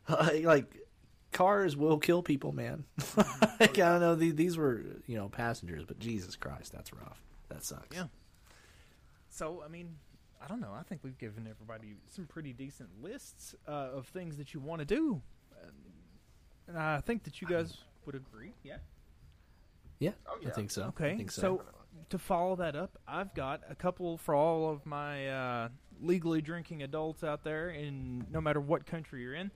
[0.09, 0.78] like, like
[1.31, 2.85] cars will kill people, man.
[3.59, 4.15] like, I don't know.
[4.15, 7.21] the- These were, you know, passengers, but Jesus Christ, that's rough.
[7.49, 7.95] That sucks.
[7.95, 8.05] Yeah.
[9.29, 9.95] So, I mean,
[10.43, 10.73] I don't know.
[10.77, 14.79] I think we've given everybody some pretty decent lists uh, of things that you want
[14.79, 15.21] to do,
[16.67, 18.53] and I think that you guys would agree.
[18.63, 18.77] Yeah.
[19.99, 20.83] Yeah, Oh, I think so.
[20.89, 21.41] Okay, I think so.
[21.41, 21.61] so
[22.09, 25.69] to follow that up, I've got a couple for all of my uh,
[26.01, 29.51] legally drinking adults out there, in no matter what country you're in.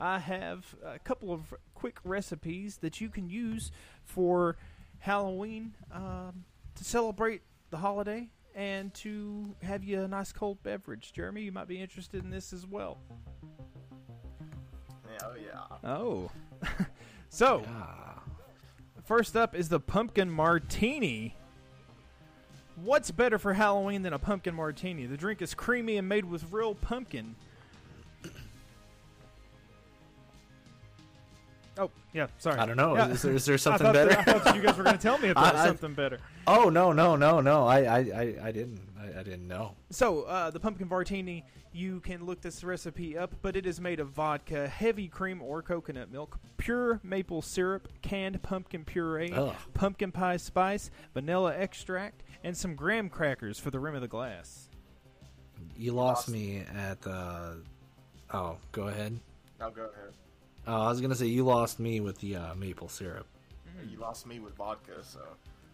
[0.00, 3.70] I have a couple of quick recipes that you can use
[4.04, 4.56] for
[5.00, 6.44] Halloween um,
[6.76, 11.12] to celebrate the holiday and to have you a nice cold beverage.
[11.12, 12.98] Jeremy, you might be interested in this as well.
[15.10, 15.34] Yeah, oh
[15.84, 15.88] yeah.
[15.88, 16.30] Oh.
[17.28, 18.22] so, Ah,
[19.08, 21.34] First up is the pumpkin martini.
[22.76, 25.06] What's better for Halloween than a pumpkin martini?
[25.06, 27.34] The drink is creamy and made with real pumpkin.
[32.12, 32.58] Yeah, sorry.
[32.58, 32.94] I don't know.
[32.96, 33.08] Yeah.
[33.08, 34.10] Is there, is there something thought better?
[34.10, 35.66] that- I thought you guys were going to tell me if there was I- I-
[35.66, 36.18] something better.
[36.46, 37.66] oh no, no, no, no!
[37.66, 38.80] I, I, I, I didn't.
[39.00, 39.74] I, I didn't know.
[39.90, 44.00] So, uh, the pumpkin martini, you can look this recipe up, but it is made
[44.00, 49.54] of vodka, heavy cream or coconut milk, pure maple syrup, canned pumpkin puree, Ugh.
[49.74, 54.68] pumpkin pie spice, vanilla extract, and some graham crackers for the rim of the glass.
[55.76, 57.06] You lost me at.
[57.06, 57.50] Uh,
[58.32, 59.18] oh, go ahead.
[59.60, 60.12] Now go ahead.
[60.68, 63.26] Oh, I was gonna say you lost me with the uh, maple syrup.
[63.90, 65.20] You lost me with vodka, so.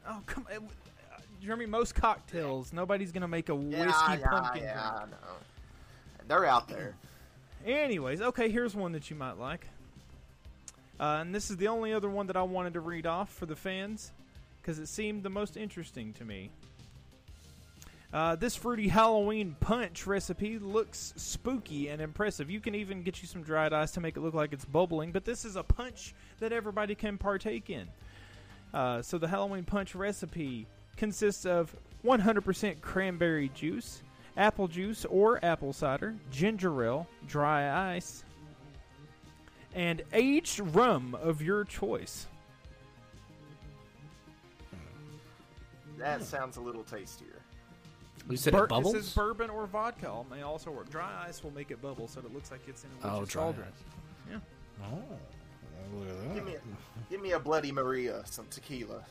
[0.08, 0.56] Oh, come on.
[0.56, 4.94] Uh, Jeremy, most cocktails, nobody's going to make a whiskey yeah, yeah, pumpkin yeah, drink.
[4.94, 6.26] I know.
[6.28, 6.94] They're out there.
[7.66, 9.66] Anyways, okay, here's one that you might like.
[11.00, 13.46] Uh, and this is the only other one that I wanted to read off for
[13.46, 14.12] the fans
[14.60, 16.50] because it seemed the most interesting to me.
[18.14, 22.48] Uh, this fruity Halloween punch recipe looks spooky and impressive.
[22.48, 25.10] You can even get you some dried ice to make it look like it's bubbling,
[25.10, 27.88] but this is a punch that everybody can partake in.
[28.72, 34.04] Uh, so the Halloween punch recipe consists of 100% cranberry juice,
[34.36, 38.22] apple juice or apple cider, ginger ale, dry ice,
[39.74, 42.28] and aged rum of your choice.
[45.98, 47.43] That sounds a little tastier.
[48.28, 48.94] You said Bur- it bubbles.
[48.94, 50.10] This is bourbon or vodka.
[50.30, 50.88] It may also work.
[50.90, 53.32] Dry ice will make it bubble, so it looks like it's in a oh, witch's
[53.32, 53.66] dry cauldron.
[53.68, 54.30] ice.
[54.30, 54.38] Yeah.
[54.82, 56.34] Oh, look at that.
[56.34, 56.60] Give me, a,
[57.10, 59.02] give me a Bloody Maria, some tequila.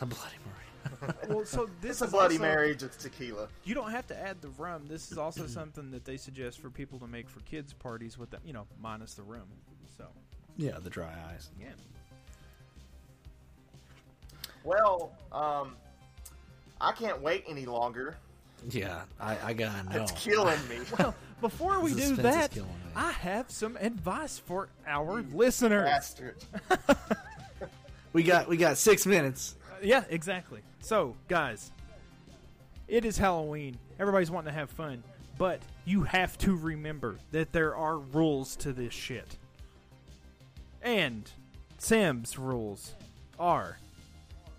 [0.00, 1.14] a Bloody Maria.
[1.28, 3.48] Well, so this It's a Bloody also- Mary, just tequila.
[3.64, 4.84] You don't have to add the rum.
[4.88, 8.30] This is also something that they suggest for people to make for kids' parties with
[8.30, 9.42] the, you know, minus the rum.
[9.98, 10.06] So
[10.56, 11.50] yeah, the dry ice.
[11.60, 11.68] yeah.
[14.64, 15.76] Well, um,
[16.80, 18.16] I can't wait any longer.
[18.68, 20.02] Yeah, I, I gotta know.
[20.02, 20.78] It's killing me.
[20.98, 22.56] Well, before we do that.
[22.94, 25.84] I have some advice for our listeners.
[25.84, 26.36] Bastard.
[28.12, 29.56] We got we got six minutes.
[29.82, 30.60] Yeah, exactly.
[30.80, 31.70] So, guys,
[32.88, 33.78] it is Halloween.
[34.00, 35.02] Everybody's wanting to have fun,
[35.38, 39.38] but you have to remember that there are rules to this shit.
[40.82, 41.30] And
[41.78, 42.94] Sam's rules
[43.38, 43.78] are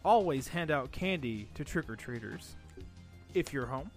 [0.06, 2.56] always hand out candy to trick or treaters
[3.34, 3.92] if you're home.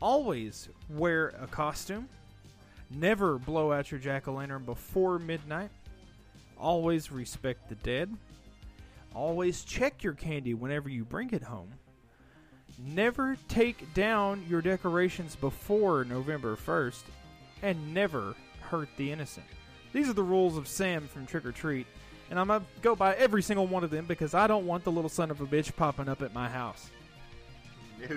[0.00, 2.08] Always wear a costume.
[2.90, 5.70] Never blow out your jack o' lantern before midnight.
[6.58, 8.14] Always respect the dead.
[9.14, 11.72] Always check your candy whenever you bring it home.
[12.78, 17.02] Never take down your decorations before November 1st.
[17.62, 19.46] And never hurt the innocent.
[19.92, 21.86] These are the rules of Sam from Trick or Treat.
[22.28, 24.84] And I'm going to go by every single one of them because I don't want
[24.84, 26.90] the little son of a bitch popping up at my house.
[28.00, 28.16] No.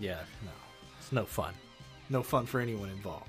[0.00, 0.50] Yeah, no,
[0.98, 1.54] it's no fun.
[2.08, 3.28] No fun for anyone involved.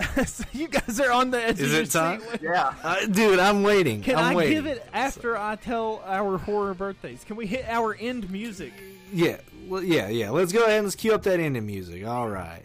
[0.26, 2.20] so you guys are on the edge Is of your it time?
[2.20, 2.40] seat.
[2.42, 2.72] Yeah.
[2.82, 4.02] Uh, dude, I'm waiting.
[4.02, 4.54] Can I'm I waiting.
[4.54, 7.22] give it after I tell our horror birthdays?
[7.24, 8.72] Can we hit our end music?
[9.12, 9.36] Yeah,
[9.68, 10.30] well, yeah, yeah.
[10.30, 12.06] Let's go ahead and let's cue up that ending music.
[12.06, 12.64] All right.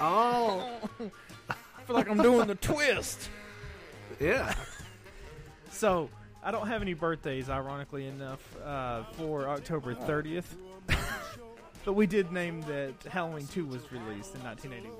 [0.00, 0.68] Oh,
[1.50, 3.28] I feel like I'm doing the twist.
[4.20, 4.54] yeah.
[5.70, 6.08] So
[6.44, 10.56] I don't have any birthdays, ironically enough, uh, for October 30th.
[11.84, 14.92] but we did name that Halloween 2 was released in 1981.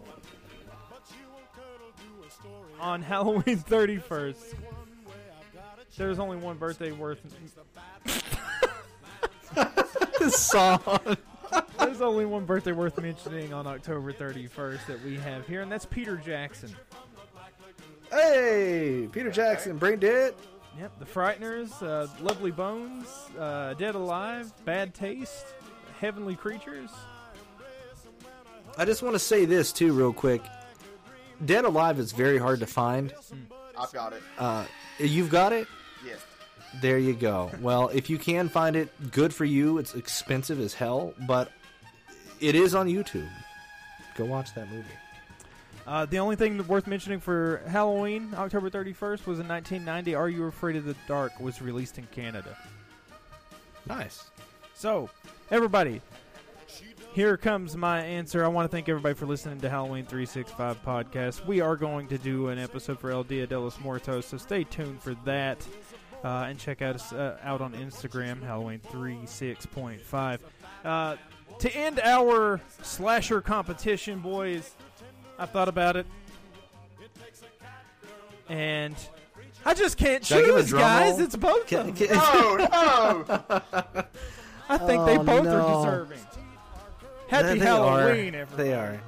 [2.80, 4.55] On Halloween 31st,
[5.97, 7.20] there's only one birthday worth.
[10.18, 10.80] this song.
[11.78, 15.84] There's only one birthday worth mentioning on October 31st that we have here, and that's
[15.86, 16.74] Peter Jackson.
[18.11, 20.34] Hey, Peter Jackson, brain dead.
[20.79, 23.07] Yep, The Frighteners, uh, Lovely Bones,
[23.39, 25.47] uh, Dead Alive, Bad Taste,
[26.01, 26.91] Heavenly Creatures.
[28.79, 30.43] I just want to say this too, real quick.
[31.45, 33.12] Dead Alive is very hard to find.
[33.79, 34.23] I've got it.
[34.39, 34.64] Uh,
[34.99, 35.68] you've got it.
[36.07, 36.20] Yes.
[36.81, 37.51] There you go.
[37.61, 39.79] Well, if you can find it, good for you.
[39.79, 41.53] It's expensive as hell, but
[42.41, 43.29] it is on YouTube.
[44.16, 44.89] Go watch that movie.
[45.87, 50.14] Uh, the only thing worth mentioning for Halloween, October 31st, was in 1990.
[50.14, 52.57] Are You Afraid of the Dark was released in Canada.
[53.87, 54.30] Nice.
[54.74, 55.11] So,
[55.51, 56.01] everybody,
[57.14, 58.45] here comes my answer.
[58.45, 61.45] I want to thank everybody for listening to Halloween 365 podcast.
[61.47, 64.64] We are going to do an episode for El Dia de los Muertos, so stay
[64.64, 65.66] tuned for that.
[66.24, 70.39] Uh, and check out us uh, out on Instagram, Halloween 36.5.
[70.85, 71.16] Uh,
[71.59, 74.70] to end our slasher competition, boys,
[75.43, 76.07] I thought about it.
[78.49, 78.95] And
[79.64, 81.12] I just can't Should I give a choose, drum guys.
[81.14, 81.20] roll?
[81.22, 82.09] It's both Can- of them.
[82.12, 84.05] Oh no!
[84.68, 85.51] I think they Oh, both no.
[85.57, 86.18] are deserving.
[87.28, 88.38] Happy They- they Halloween, are.
[88.38, 88.68] everybody.
[88.68, 89.01] They are.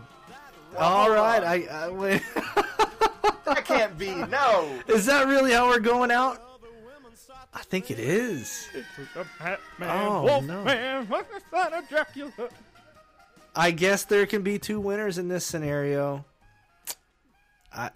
[0.78, 1.44] All right.
[1.44, 2.22] I, I wait.
[3.44, 4.12] that can't be.
[4.12, 4.68] No.
[4.88, 6.40] Is that really how we're going out?
[7.52, 8.66] I think it is.
[9.38, 12.32] Batman, Oh, Wolfman, what's the son of Dracula?
[13.56, 16.24] I guess there can be two winners in this scenario.
[17.72, 17.90] I,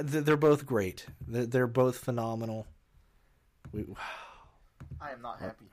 [0.00, 1.06] they're both great.
[1.26, 2.66] They're, both phenomenal.
[3.72, 3.86] We,
[5.00, 5.66] I am not happy.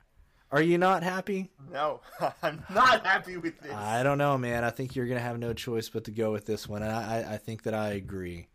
[0.50, 1.50] are you not happy?
[1.72, 2.00] No,
[2.42, 3.72] I'm not happy with this.
[3.72, 4.64] I don't know, man.
[4.64, 6.82] I think you're gonna have no choice but to go with this one.
[6.82, 8.48] And I, I, I think that I agree.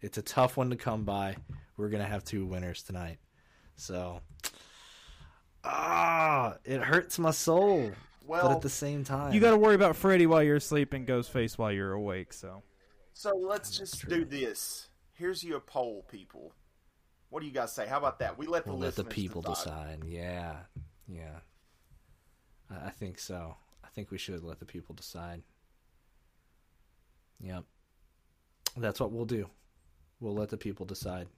[0.00, 1.36] It's a tough one to come by.
[1.76, 3.18] We're gonna have two winners tonight.
[3.76, 4.20] So,
[5.64, 7.92] ah, it hurts my soul.
[8.28, 10.92] But Well- at the same time, You got to worry about Freddy while you're asleep
[10.92, 12.32] and Ghostface while you're awake.
[12.32, 12.62] So
[13.14, 14.88] So let's just do this.
[15.14, 16.52] Here's your poll, people.
[17.30, 17.86] What do you guys say?
[17.86, 18.38] How about that?
[18.38, 20.04] We let the we'll let the listeners people decide.
[20.04, 20.56] Yeah,
[21.06, 21.40] yeah.
[22.70, 23.56] I, I think so.
[23.82, 25.42] I think we should let the people decide.
[27.40, 27.64] Yep.
[28.76, 29.48] That's what we'll do.
[30.20, 31.28] We'll let the people decide.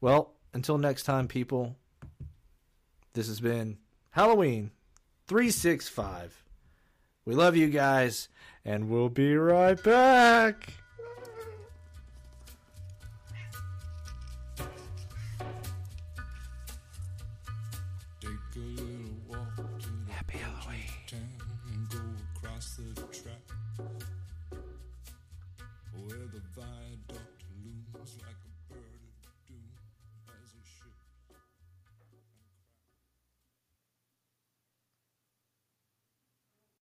[0.00, 1.76] Well, until next time, people.
[3.12, 3.78] This has been
[4.10, 4.70] Halloween
[5.30, 6.42] 365.
[7.24, 8.28] We love you guys,
[8.64, 10.79] and we'll be right back.